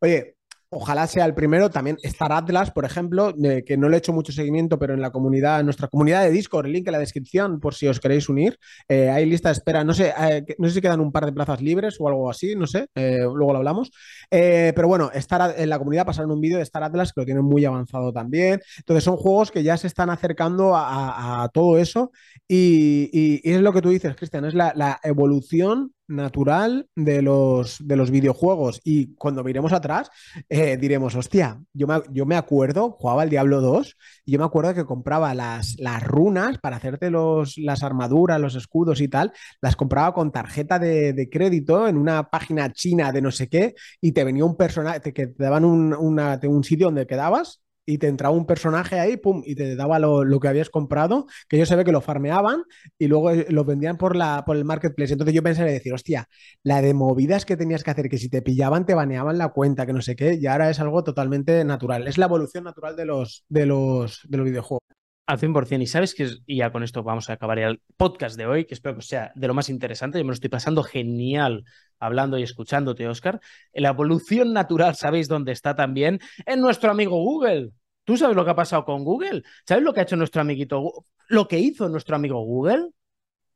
[0.00, 0.36] Oye,
[0.72, 1.68] Ojalá sea el primero.
[1.68, 3.34] También Star Atlas, por ejemplo,
[3.66, 6.30] que no le he hecho mucho seguimiento, pero en la comunidad, en nuestra comunidad de
[6.30, 8.56] Discord, el link en la descripción por si os queréis unir.
[8.88, 9.82] Eh, hay lista de espera.
[9.82, 12.54] No sé, eh, no sé si quedan un par de plazas libres o algo así,
[12.54, 12.86] no sé.
[12.94, 13.90] Eh, luego lo hablamos.
[14.30, 17.44] pero bueno, Star, en la comunidad pasaron un vídeo de Star Atlas que lo tienen
[17.44, 18.60] muy avanzado también.
[18.78, 22.12] Entonces son juegos que ya se están acercando a, todo eso.
[22.46, 27.96] Y, es lo que tú dices, Cristian, es la, la evolución natural de los, de
[27.96, 28.80] los videojuegos.
[28.84, 30.10] Y cuando miremos atrás,
[30.48, 33.96] eh, diremos, hostia, yo me, yo me acuerdo, jugaba el Diablo 2,
[34.26, 38.56] y yo me acuerdo que compraba las, las runas para hacerte los, las armaduras, los
[38.56, 39.32] escudos y tal,
[39.62, 44.12] las compraba con tarjeta de, crédito en una página china de no sé qué, y
[44.12, 48.34] te venía un personaje, que te daban un, un sitio donde quedabas y te entraba
[48.34, 51.92] un personaje ahí, pum, y te daba lo, que habías comprado, que yo ve que
[51.92, 52.62] lo farmeaban
[52.98, 55.12] y luego eh, lo vendían por, la, por el marketplace.
[55.12, 56.28] Entonces yo pensé de decir, hostia,
[56.62, 59.86] la de movidas que tenías que hacer, que si te pillaban te baneaban la cuenta,
[59.86, 62.06] que no sé qué, y ahora es algo totalmente natural.
[62.08, 64.99] Es la evolución natural de los, de los, de los videojuegos.
[65.30, 65.80] Al 100%.
[65.80, 68.74] Y sabes que, y ya con esto vamos a acabar el podcast de hoy, que
[68.74, 70.18] espero que sea de lo más interesante.
[70.18, 71.64] Yo me lo estoy pasando genial
[72.00, 73.40] hablando y escuchándote, Oscar.
[73.72, 76.18] La evolución natural, ¿sabéis dónde está también?
[76.46, 77.70] En nuestro amigo Google.
[78.02, 79.44] ¿Tú sabes lo que ha pasado con Google?
[79.64, 81.04] ¿Sabes lo que ha hecho nuestro amiguito?
[81.28, 82.88] ¿Lo que hizo nuestro amigo Google?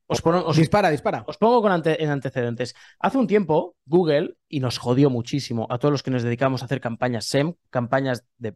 [0.07, 1.25] Os, dispara, dispara.
[1.27, 2.75] Os pongo con en antecedentes.
[2.99, 6.67] Hace un tiempo, Google, y nos jodió muchísimo a todos los que nos dedicamos a
[6.67, 8.53] hacer campañas SEM, campañas de,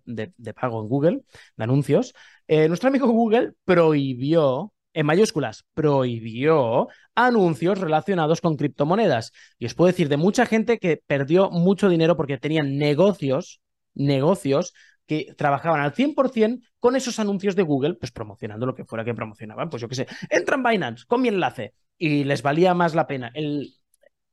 [0.52, 1.22] pago en Google,
[1.56, 2.14] de anuncios,
[2.48, 9.32] eh, nuestro amigo Google prohibió, en mayúsculas, prohibió anuncios relacionados con criptomonedas.
[9.58, 13.62] Y os puedo decir de mucha gente que perdió mucho dinero porque tenían negocios,
[13.94, 14.74] negocios
[15.08, 19.14] que trabajaban al 100% con esos anuncios de Google, pues promocionando lo que fuera que
[19.14, 19.70] promocionaban.
[19.70, 23.32] Pues yo qué sé, entran Binance con mi enlace y les valía más la pena
[23.34, 23.72] el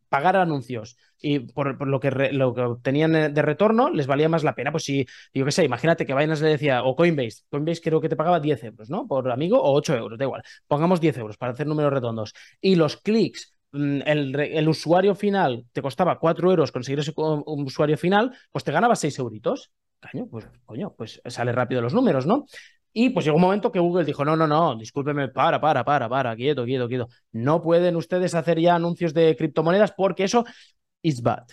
[0.09, 4.53] pagar anuncios y por, lo, que lo que obtenían de retorno les valía más la
[4.53, 4.71] pena.
[4.71, 8.09] Pues si, yo qué sé, imagínate que Binance le decía, o Coinbase, Coinbase creo que
[8.09, 9.07] te pagaba 10 euros, ¿no?
[9.07, 10.43] Por amigo, o 8 euros, da igual.
[10.67, 12.34] Pongamos 10 euros para hacer números redondos.
[12.59, 17.97] Y los clics mm, el, el, usuario final te costaba 4 euros conseguir ese usuario
[17.97, 19.71] final, pues te ganabas 6 euritos
[20.30, 22.45] pues coño, pues sale rápido los números, ¿no?
[22.93, 26.08] Y pues llegó un momento que Google dijo, no, no, no, discúlpeme, para, para, para,
[26.08, 27.10] para, quieto, quieto, quieto.
[27.32, 30.45] No pueden ustedes hacer ya anuncios de criptomonedas porque eso
[31.01, 31.45] is bad.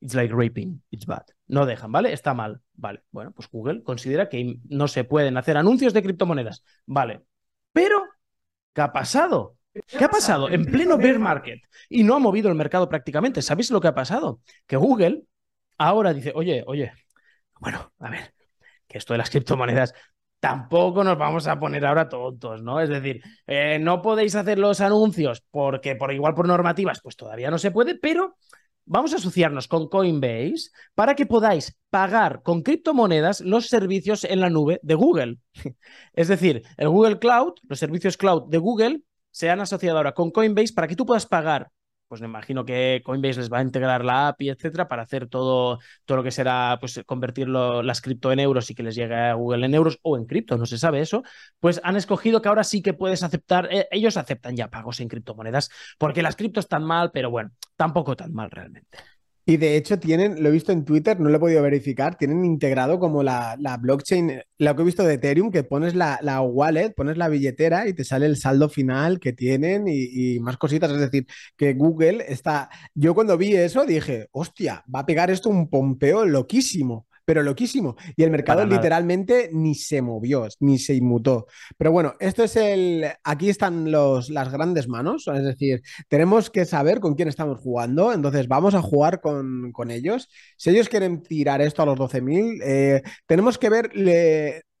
[0.00, 1.24] It's like raping, it's bad.
[1.46, 2.12] No dejan, ¿vale?
[2.12, 2.60] Está mal.
[2.74, 6.62] Vale, bueno, pues Google considera que no se pueden hacer anuncios de criptomonedas.
[6.86, 7.22] Vale.
[7.72, 8.04] Pero
[8.78, 9.56] ¿Qué ha pasado?
[9.88, 10.48] ¿Qué ha pasado?
[10.48, 11.60] En pleno bear market.
[11.88, 13.42] Y no ha movido el mercado prácticamente.
[13.42, 14.40] ¿Sabéis lo que ha pasado?
[14.68, 15.24] Que Google
[15.78, 16.92] ahora dice, oye, oye,
[17.60, 18.34] bueno, a ver,
[18.86, 19.94] que esto de las criptomonedas
[20.40, 22.80] tampoco nos vamos a poner ahora tontos, ¿no?
[22.80, 27.50] Es decir, eh, no podéis hacer los anuncios porque por igual por normativas, pues todavía
[27.50, 28.36] no se puede, pero
[28.84, 34.50] vamos a asociarnos con Coinbase para que podáis pagar con criptomonedas los servicios en la
[34.50, 35.38] nube de Google.
[36.12, 39.00] Es decir, el Google Cloud, los servicios cloud de Google
[39.30, 41.70] se han asociado ahora con Coinbase para que tú puedas pagar
[42.08, 45.78] pues me imagino que Coinbase les va a integrar la API, etcétera, para hacer todo,
[46.04, 49.34] todo lo que será, pues convertirlo las cripto en euros y que les llegue a
[49.34, 51.22] Google en euros o en cripto, no se sabe eso,
[51.60, 55.08] pues han escogido que ahora sí que puedes aceptar, eh, ellos aceptan ya pagos en
[55.08, 58.98] criptomonedas, porque las criptos están mal, pero bueno, tampoco tan mal realmente.
[59.50, 62.44] Y de hecho tienen, lo he visto en Twitter, no lo he podido verificar, tienen
[62.44, 67.16] integrado como la, blockchain, lo que he visto de Ethereum, que pones la, wallet, pones
[67.16, 70.90] la billetera y te sale el saldo final que tienen y, más cositas.
[70.92, 71.26] Es decir,
[71.56, 72.68] que Google está...
[72.94, 77.94] Yo cuando vi eso dije, hostia, va a pegar esto un pompeo loquísimo pero loquísimo.
[78.16, 81.46] Y el mercado literalmente ni se movió, ni se inmutó.
[81.76, 83.04] Pero bueno, esto es el.
[83.22, 88.14] Aquí están los, las grandes manos, es decir, tenemos que saber con quién estamos jugando.
[88.14, 90.30] Entonces, vamos a jugar con, ellos.
[90.56, 93.90] Si ellos quieren tirar esto a los 12.000, eh, tenemos que ver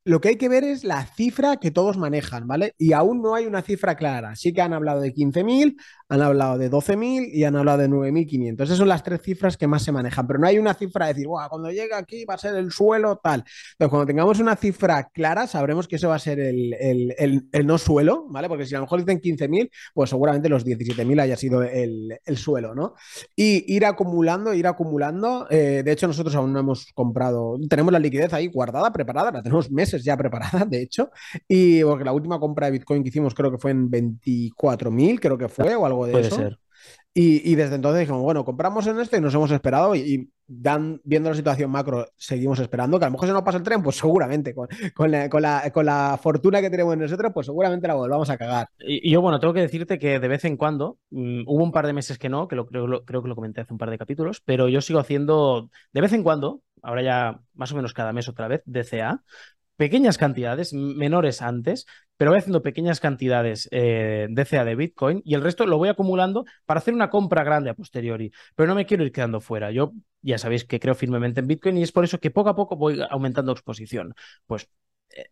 [0.08, 2.74] lo que hay que ver es la cifra que todos manejan, ¿vale?
[2.78, 4.36] Y aún no hay una cifra clara.
[4.36, 5.76] Sí que han hablado de 15.000,
[6.08, 8.62] han hablado de 12.000 y han hablado de 9.500.
[8.62, 11.14] Esas son las tres cifras que más se manejan, pero no hay una cifra de
[11.14, 13.44] decir, cuando llegue aquí va a ser el suelo tal.
[13.72, 18.26] Entonces, cuando tengamos una cifra clara, sabremos que eso va a ser el, no suelo,
[18.28, 18.48] ¿vale?
[18.48, 22.74] Porque si a lo mejor dicen 15.000, pues seguramente los 17.000 haya sido el, suelo,
[22.74, 22.94] ¿no?
[23.36, 25.46] Y ir acumulando, ir acumulando.
[25.50, 29.42] Eh, de hecho, nosotros aún no hemos comprado, tenemos la liquidez ahí guardada, preparada, la
[29.42, 31.10] tenemos meses ya preparada, de hecho.
[31.46, 35.36] Y porque la última compra de Bitcoin que hicimos creo que fue en 24.000, creo
[35.36, 36.36] que fue, o algo de Puede eso.
[36.36, 36.58] Ser.
[37.20, 41.28] Y, desde entonces dijimos, bueno, compramos en este y nos hemos esperado y, dan, viendo
[41.28, 43.96] la situación macro, seguimos esperando, que a lo mejor se nos pasa el tren, pues
[43.96, 44.68] seguramente, con,
[45.10, 48.68] la, fortuna que tenemos nosotros, pues seguramente la volvamos a cagar.
[48.78, 51.88] Y, yo, bueno, tengo que decirte que de vez en cuando, mm, hubo un par
[51.88, 53.98] de meses que no, que lo, creo, creo que lo comenté hace un par de
[53.98, 58.12] capítulos, pero yo sigo haciendo, de vez en cuando, ahora ya más o menos cada
[58.12, 59.24] mes otra vez, DCA,
[59.78, 65.34] pequeñas cantidades, menores antes, pero voy haciendo pequeñas cantidades eh, de CA de Bitcoin y
[65.34, 68.32] el resto lo voy acumulando para hacer una compra grande a posteriori.
[68.56, 69.70] Pero no me quiero ir quedando fuera.
[69.70, 72.56] Yo ya sabéis que creo firmemente en Bitcoin y es por eso que poco a
[72.56, 74.14] poco voy aumentando exposición.
[74.46, 74.68] Pues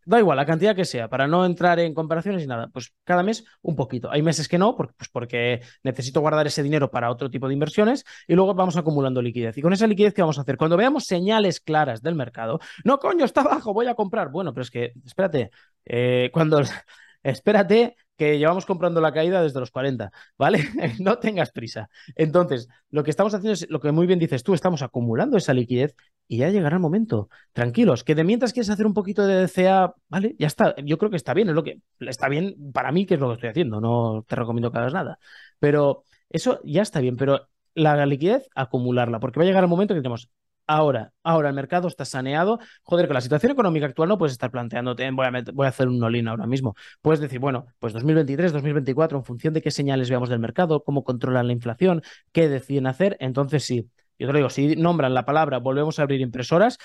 [0.04, 3.22] da igual la cantidad que sea, para no entrar en comparaciones y nada, pues cada
[3.22, 4.10] mes un poquito.
[4.10, 7.54] Hay meses que no, porque, pues porque necesito guardar ese dinero para otro tipo de
[7.54, 9.56] inversiones y luego vamos acumulando liquidez.
[9.58, 10.56] Y con esa liquidez, ¿qué vamos a hacer?
[10.56, 14.30] Cuando veamos señales claras del mercado, no, coño, está abajo, voy a comprar.
[14.30, 15.50] Bueno, pero es que, espérate,
[15.84, 16.60] eh, cuando,
[17.22, 20.58] espérate que llevamos comprando la caída desde los 40, ¿vale?
[21.00, 21.88] no tengas prisa.
[22.14, 25.54] Entonces, lo que estamos haciendo es lo que muy bien dices tú, estamos acumulando esa
[25.54, 25.94] liquidez
[26.28, 27.28] y ya llegará el momento.
[27.52, 30.34] Tranquilos, que de mientras quieres hacer un poquito de DCA, ¿vale?
[30.38, 33.14] Ya está, yo creo que está bien, es lo que está bien para mí, que
[33.14, 35.18] es lo que estoy haciendo, no te recomiendo que hagas nada.
[35.58, 39.94] Pero eso ya está bien, pero la liquidez, acumularla, porque va a llegar el momento
[39.94, 40.30] que tenemos
[40.66, 42.58] ahora, ahora el mercado está saneado.
[42.82, 45.88] Joder, con la situación económica actual no puedes estar planteándote, voy a, voy a hacer
[45.88, 46.74] un all ahora mismo.
[47.02, 51.04] Puedes decir, bueno, pues 2023, 2024, en función de qué señales veamos del mercado, cómo
[51.04, 52.02] controlan la inflación,
[52.32, 53.90] qué deciden hacer, entonces sí.
[54.18, 56.78] Yo te lo digo, si nombran la palabra volvemos a abrir impresoras,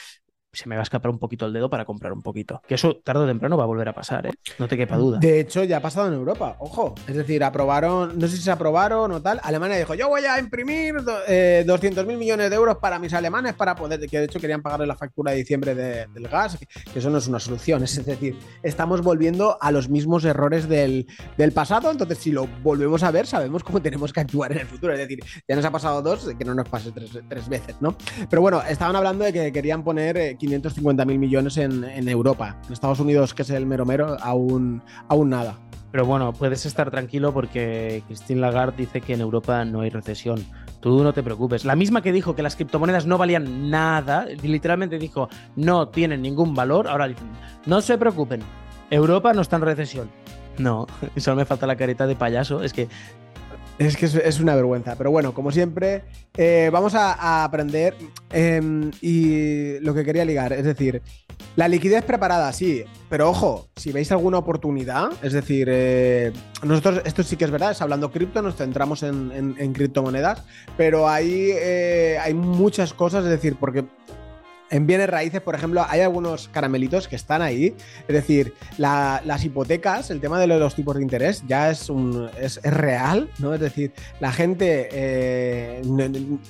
[0.54, 2.62] se me va a escapar un poquito el dedo para comprar un poquito.
[2.68, 4.32] Que eso tarde o temprano va a volver a pasar, ¿eh?
[4.60, 5.20] No te quepa duda.
[5.20, 6.94] De hecho, ya ha pasado en Europa, ojo.
[7.08, 9.40] Es decir, aprobaron, no sé si se aprobaron o tal.
[9.44, 10.96] Alemania dijo, yo voy a imprimir
[11.28, 14.62] eh, 200 mil millones de euros para mis alemanes para poder, que de hecho querían
[14.62, 17.84] pagarle la factura de diciembre del gas, que, eso no es una solución.
[17.84, 21.08] Es decir, estamos volviendo a los mismos errores del,
[21.56, 21.92] pasado.
[21.92, 24.94] Entonces, si lo volvemos a ver, sabemos cómo tenemos que actuar en el futuro.
[24.94, 27.96] Es decir, ya nos ha pasado dos, que no nos pase tres, veces, ¿no?
[28.30, 30.18] Pero bueno, estaban hablando de que querían poner...
[30.18, 32.58] Eh, 550 mil millones en, Europa.
[32.66, 35.58] En Estados Unidos, que es el mero mero, aún, aún nada.
[35.92, 40.44] Pero bueno, puedes estar tranquilo porque Christine Lagarde dice que en Europa no hay recesión.
[40.80, 41.64] Tú no te preocupes.
[41.64, 46.56] La misma que dijo que las criptomonedas no valían nada, literalmente dijo no tienen ningún
[46.56, 47.30] valor, ahora dicen
[47.68, 48.42] no se preocupen,
[48.90, 50.10] Europa no está en recesión.
[50.58, 50.88] No,
[51.18, 52.64] solo me falta la careta de payaso.
[52.64, 52.88] Es que
[53.88, 54.96] es que es, una vergüenza.
[54.96, 56.04] Pero bueno, como siempre,
[56.38, 57.96] eh, vamos a, aprender.
[58.32, 61.02] Em, y lo que quería ligar, es decir,
[61.56, 62.84] la liquidez preparada, sí.
[63.10, 66.32] Pero ojo, si veis alguna oportunidad, es decir, eh,
[66.64, 70.44] nosotros, esto sí que es verdad, es hablando cripto, nos centramos en, criptomonedas,
[70.78, 73.86] pero hay, eh, hay muchas cosas, es decir, porque
[74.72, 77.76] En bienes raíces, por ejemplo, hay algunos caramelitos que están ahí.
[78.08, 82.62] Es decir, las hipotecas, el tema de los tipos de interés ya es, un, es,
[82.64, 83.54] real, ¿no?
[83.54, 85.82] Es decir, la gente eh,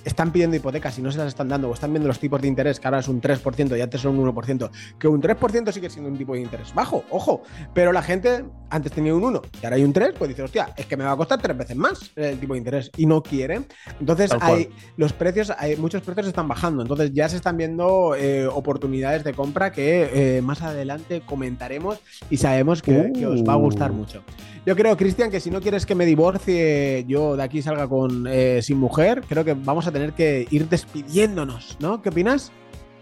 [0.05, 2.47] están pidiendo hipotecas y no se las están dando, o están viendo los tipos de
[2.47, 4.69] interés, que ahora es un 3% y antes son un 1%,
[4.99, 7.41] que un 3% sigue siendo un tipo de interés bajo, ojo,
[7.73, 10.73] pero la gente antes tenía un 1 y ahora hay un 3, pues dice, hostia,
[10.77, 13.23] es que me va a costar tres veces más el tipo de interés y no
[13.23, 13.61] quiere.
[13.99, 18.47] Entonces, hay los precios, hay, muchos precios están bajando, entonces ya se están viendo eh,
[18.47, 21.99] oportunidades de compra que eh, más adelante comentaremos
[22.29, 23.95] y sabemos que, os va a gustar uh.
[23.95, 24.23] mucho.
[24.65, 28.27] Yo creo, Cristian, que si no quieres que me divorcie, yo de aquí salga con
[28.27, 32.01] eh, sin mujer, creo que vamos a tener que ir despidiéndonos, ¿no?
[32.01, 32.51] ¿Qué opinas?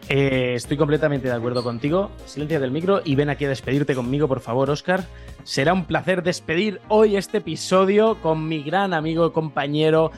[0.08, 2.10] estoy completamente de acuerdo contigo.
[2.26, 5.04] Silencia del micro y ven aquí a despedirte conmigo, por favor, Oscar.
[5.44, 10.10] Será un placer despedir hoy este episodio con mi gran amigo, compañero,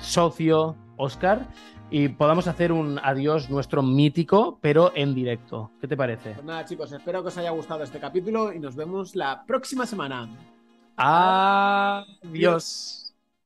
[0.00, 1.48] socio, Oscar
[1.92, 5.70] y podamos hacer un adiós nuestro mítico, pero en directo.
[5.78, 6.32] ¿Qué te parece?
[6.32, 9.84] Pues nada, chicos, espero que os haya gustado este capítulo y nos vemos la próxima
[9.84, 10.26] semana.
[10.96, 13.01] Adiós.